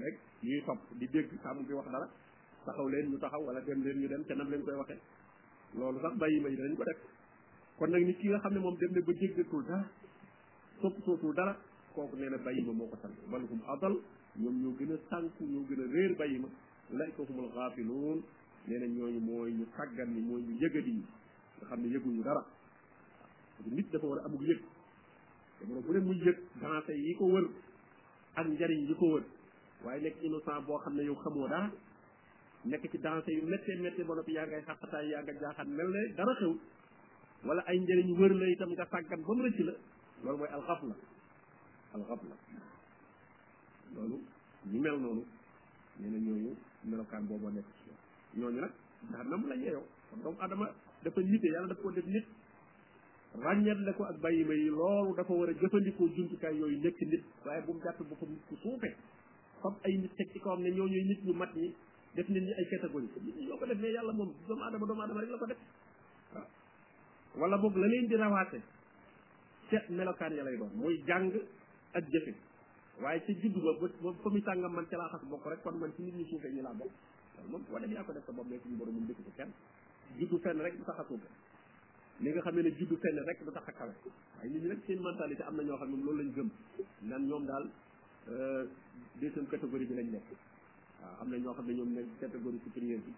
léeg 0.00 0.14
ñuy 0.42 0.62
topp 0.66 0.80
di 0.98 1.06
dégg 1.12 1.30
sàmm 1.42 1.62
bi 1.66 1.72
wax 1.72 1.88
dara 1.92 2.06
taxaw 2.66 2.88
leen 2.88 3.10
ñu 3.12 3.18
taxaw 3.20 3.42
wala 3.46 3.60
dem 3.60 3.82
leen 3.84 4.00
ñu 4.00 4.08
dem 4.08 4.24
te 4.26 4.34
nam 4.34 4.48
leen 4.50 4.62
koy 4.64 4.74
waxee 4.74 5.00
loolu 5.78 5.98
sax 6.02 6.14
bàyyi 6.18 6.40
ma 6.40 6.48
yi 6.48 6.56
dañ 6.56 6.74
ko 6.76 6.84
def 6.84 6.98
kon 7.78 7.88
nag 7.90 8.02
nit 8.04 8.18
ki 8.18 8.28
nga 8.28 8.38
xam 8.40 8.52
ne 8.54 8.60
moom 8.60 8.76
dem 8.76 8.90
na 8.92 9.00
ba 9.06 9.12
jéggatul 9.12 9.62
dara 9.64 9.84
soppatootul 10.80 11.34
dara 11.34 11.56
kooku 11.94 12.16
nee 12.16 12.30
na 12.30 12.38
bàyyi 12.38 12.62
ma 12.66 12.72
moo 12.72 12.88
ko 12.88 12.96
sant 13.02 13.14
balhum 13.30 13.60
adal 13.68 13.94
abal 13.94 13.94
ñoo 14.60 14.74
gën 14.78 14.92
a 14.92 14.96
sànk 15.10 15.38
ñoo 15.40 15.64
gën 15.68 15.80
a 15.80 16.40
ma 16.42 16.48
ulaika 16.92 17.22
humul 17.28 17.50
gaafiluun 17.54 18.18
nee 18.66 18.78
na 18.78 18.86
ñooñu 18.86 19.20
mooy 19.20 19.52
ñu 19.52 19.64
sàggan 19.76 20.08
ni 20.14 20.20
mooy 20.20 20.42
ñu 20.42 20.52
yëgadi 20.62 20.90
yi 20.90 21.02
nga 21.56 21.64
xam 21.68 21.80
ne 21.82 21.88
yëguñu 21.94 22.22
dara 22.22 22.44
parce 23.56 23.68
que 23.68 23.74
nit 23.74 23.88
dafa 23.92 24.06
war 24.06 24.18
a 24.18 24.24
amul 24.24 24.42
yëg 24.48 24.60
jamono 25.60 25.80
bu 25.80 25.92
ne 25.92 25.98
muy 26.00 26.16
yëg 26.24 26.36
dansé 26.60 26.92
yi 26.94 27.14
ko 27.14 27.24
wër 27.26 27.44
ak 28.34 28.46
njariñ 28.48 28.88
yi 28.88 28.94
ko 28.94 29.06
wër 29.12 29.22
waaye 29.84 30.00
nekk 30.02 30.16
innocent 30.22 30.60
boo 30.66 30.78
xam 30.78 30.94
ne 30.96 31.02
yow 31.04 31.14
xamoo 31.22 31.48
dara 31.48 31.70
nekk 32.64 32.84
ci 32.92 32.98
dansé 32.98 33.32
yu 33.32 33.42
méttee 33.46 33.76
méttee 33.80 34.04
ba 34.04 34.14
noppi 34.14 34.32
yaa 34.32 34.46
ngay 34.46 34.62
xàqataay 34.68 35.06
yaa 35.08 35.22
nga 35.22 35.32
jaaxaan 35.40 35.68
mel 35.76 35.88
ne 35.94 36.00
dara 36.16 36.34
xew 36.40 36.52
wala 37.46 37.62
ay 37.68 37.78
njëriñ 37.78 38.10
wër 38.18 38.32
la 38.40 38.46
itam 38.52 38.70
nga 38.72 38.86
sàggan 38.92 39.20
ba 39.26 39.32
mu 39.36 39.42
rëcc 39.44 39.58
la 39.68 39.74
loolu 40.22 40.38
mooy 40.38 40.48
alxafla 40.56 40.94
alxafla 41.96 42.34
loolu 43.94 44.16
ñu 44.72 44.78
mel 44.84 44.96
noonu 45.02 45.22
nee 46.00 46.10
na 46.12 46.18
ñooñu 46.26 46.52
melokaan 46.88 47.24
booboo 47.28 47.50
nekk 47.56 47.68
ci 47.82 47.90
ñooñu 48.38 48.60
nag 48.60 48.72
ndax 49.10 49.24
nam 49.30 49.42
la 49.50 49.54
yeeyoo 49.62 49.84
kon 50.10 50.20
doomu 50.22 50.38
adama 50.44 50.66
dafa 51.04 51.20
nite 51.20 51.46
yàlla 51.52 51.68
dafa 51.68 51.82
ko 51.82 51.90
def 51.96 52.06
nit 52.14 52.26
ràññat 53.44 53.78
la 53.86 53.92
ko 53.96 54.02
ak 54.10 54.16
bàyyi 54.24 54.42
ma 54.48 54.54
loolu 54.78 55.12
dafa 55.18 55.32
war 55.38 55.50
a 55.50 55.54
jëfandikoo 55.60 56.08
jumtukaay 56.16 56.54
yooyu 56.60 56.78
nekk 56.84 56.96
nit 57.10 57.24
waaye 57.44 57.60
bum 57.66 57.76
mu 57.76 57.82
jàpp 57.84 57.98
boppam 58.08 58.30
nit 58.34 58.42
ku 58.48 58.54
suufee 58.62 58.96
fab 59.60 59.74
ay 59.84 59.94
nit 60.02 60.12
ci 60.32 60.38
kawam 60.42 60.60
ne 60.64 60.70
ñoo 60.76 60.88
nit 61.10 61.20
ñu 61.26 61.32
mat 61.42 61.52
ñi 61.62 61.68
def 62.16 62.28
nit 62.28 62.42
ñi 62.44 62.52
ay 62.54 62.64
catégorie 62.70 63.06
nit 63.22 63.36
ñi 63.36 63.46
ñoo 63.46 63.58
ko 63.58 63.66
def 63.66 63.78
mais 63.80 63.90
yàlla 63.92 64.12
moom 64.12 64.30
doomu 64.48 64.62
aadama 64.62 64.86
doomu 64.86 65.00
aadama 65.02 65.20
rek 65.20 65.30
la 65.30 65.38
ko 65.38 65.46
def 65.46 65.56
waaw 66.34 66.46
wala 67.38 67.56
boog 67.58 67.76
la 67.76 67.86
leen 67.88 68.06
di 68.08 68.14
rawaate 68.16 68.60
seet 69.68 69.84
melokaan 69.90 70.32
ya 70.34 70.44
lay 70.44 70.56
doon 70.56 70.70
muy 70.74 71.02
jàng 71.06 71.32
ak 71.92 72.04
jëfe 72.10 72.32
waaye 73.02 73.20
ca 73.26 73.32
juddu 73.42 73.60
ba 73.60 73.88
ba 74.02 74.12
fa 74.22 74.28
mu 74.30 74.40
sàngam 74.42 74.72
man 74.72 74.86
ca 74.88 74.96
laa 74.96 75.08
xas 75.10 75.24
bokk 75.28 75.44
rek 75.46 75.60
kon 75.62 75.76
man 75.78 75.92
ci 75.96 76.02
nit 76.02 76.14
ñi 76.14 76.24
suufee 76.30 76.52
ñi 76.52 76.62
laa 76.62 76.72
bokk 76.74 76.92
loolu 77.50 77.64
boo 77.68 77.78
dem 77.80 77.92
yaa 77.92 78.04
ko 78.04 78.12
mu 78.32 78.44
dëkk 80.16 80.30
ko 80.30 80.38
fenn 80.38 80.58
rek 80.62 80.76
du 80.76 80.84
a 80.86 82.22
li 82.22 82.30
nga 82.30 82.40
xam 82.42 82.54
ne 82.54 82.70
juddu 82.78 82.96
fenn 83.02 83.18
rek 83.26 83.42
du 83.44 83.50
tax 83.50 83.64
a 83.68 83.72
kawe 83.72 83.90
waaye 84.36 84.50
nit 84.52 84.82
ñi 84.88 85.42
am 85.42 85.56
na 85.56 85.62
ñoo 85.64 85.76
xam 85.76 85.90
ne 85.90 86.04
loolu 86.04 86.18
lañ 86.22 86.30
gëm 86.34 86.48
nan 87.08 87.26
ñoom 87.26 87.44
daal 87.46 87.66
euh, 88.30 88.64
deuxième 89.20 89.46
catégorie 89.48 89.84
bi 89.86 89.94
lañ 89.94 90.10
nekk 90.12 90.24
waaw 91.04 91.20
am 91.22 91.28
na 91.30 91.36
ñoo 91.42 91.52
xam 91.58 91.66
ne 91.68 91.72
ñoom 91.78 91.90
nekk 91.96 92.08
catégorie 92.20 92.60
supérieure 92.64 93.02
bi 93.06 93.12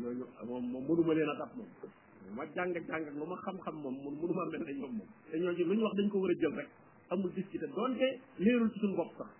ñooñu 0.00 0.24
moom 0.48 0.64
moom 0.72 0.84
mënuma 0.88 1.12
leen 1.16 1.30
a 1.44 1.46
moom 1.56 1.70
ma 2.36 2.44
jàng 2.54 2.70
jàng 2.88 3.04
ak 3.10 3.14
lu 3.20 3.24
ma 3.30 3.36
xam-xam 3.44 3.74
moom 3.82 3.96
mun 4.02 4.14
mënuma 4.20 4.44
mel 4.52 4.62
ne 4.66 4.72
ñoom 4.80 4.92
moom 4.98 5.10
te 5.30 5.36
ñooñu 5.42 5.62
lu 5.68 5.72
ñu 5.76 5.82
wax 5.86 5.94
dañ 5.98 6.08
ko 6.12 6.16
war 6.22 6.30
a 6.34 6.40
jël 6.40 6.54
rek 6.58 6.68
amul 7.12 7.32
discuté 7.34 7.66
donte 7.76 8.06
leerul 8.44 8.68
ci 8.72 8.78
suñu 8.80 8.96
bopp 8.96 9.12
sax 9.18 9.30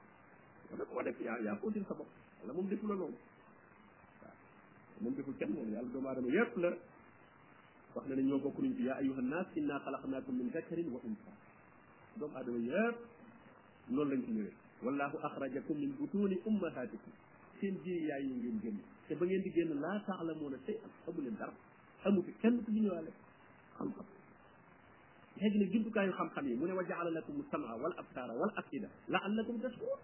koo 0.91 1.03
def 1.03 1.19
yaa 1.27 1.39
yaa 1.47 1.57
continué 1.63 1.87
sa 1.89 1.95
bopp 1.99 2.11
wala 2.41 2.53
la 2.53 2.95
loolu 2.95 3.19
moom 5.03 5.15
deful 5.17 5.35
kenn 5.39 5.53
moom 5.55 5.69
yàlla 5.73 5.89
doomu 5.93 6.09
aadama 6.09 6.29
yépp 6.29 6.55
la 6.63 6.69
wax 7.95 8.05
na 8.09 8.15
ne 8.15 8.23
ñoo 8.29 8.39
bokk 8.45 8.57
nañ 8.63 8.75
ci 8.77 8.83
yaa 8.89 8.97
ayyuhan 9.03 9.27
naas 9.33 9.49
inna 9.57 9.75
xalaqnaakum 9.85 10.35
min 10.39 10.49
dakarin 10.55 10.89
wa 10.95 11.01
unsa 11.09 11.33
doomu 12.19 12.37
aadama 12.37 12.59
yépp 12.71 12.97
loolu 13.95 14.11
lañ 14.11 14.23
ci 14.25 14.33
ñëwee 14.37 14.55
wallahu 14.85 15.17
axrajakum 15.27 15.77
min 15.83 15.91
butuni 15.99 16.37
ummahatikum 16.47 17.13
seen 17.61 17.75
biir 17.85 18.01
yaay 18.11 18.23
yi 18.27 18.33
ngeen 18.39 18.59
génn 18.65 18.79
te 19.09 19.15
ba 19.21 19.27
ngeen 19.29 19.43
di 19.47 19.51
génn 19.57 19.81
laa 19.85 19.99
taalamuuna 20.07 20.59
sey 20.67 20.77
am 20.85 20.91
xamu 21.05 21.21
leen 21.25 21.37
dara 21.41 21.55
amu 22.07 22.21
fi 22.27 22.33
kenn 22.43 22.55
ku 22.65 22.71
ñëwaale 22.73 23.11
xam-xam 23.77 24.07
léegi 25.39 25.59
nag 25.63 25.69
jumtukaayu 25.73 26.13
xam-xam 26.19 26.45
yi 26.49 26.55
mu 26.61 26.65
ne 26.67 26.73
wa 26.81 26.85
jaala 26.91 27.11
lakum 27.19 27.37
samaa 27.53 27.77
wal 27.83 27.95
absaara 28.03 28.33
wal 28.41 28.53
afida 28.61 28.89
laallakum 29.13 29.55
tashkuruun 29.63 30.01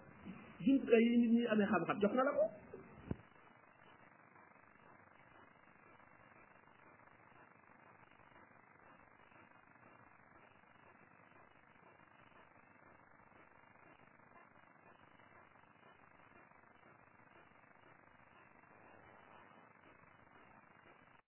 jumtukaay 0.67 1.03
yi 1.09 1.17
nit 1.23 1.33
ñi 1.37 1.43
amee 1.53 1.69
xam-xam 1.73 1.97
jox 2.03 2.13
na 2.19 2.23
la 2.29 2.33
ko 2.39 2.45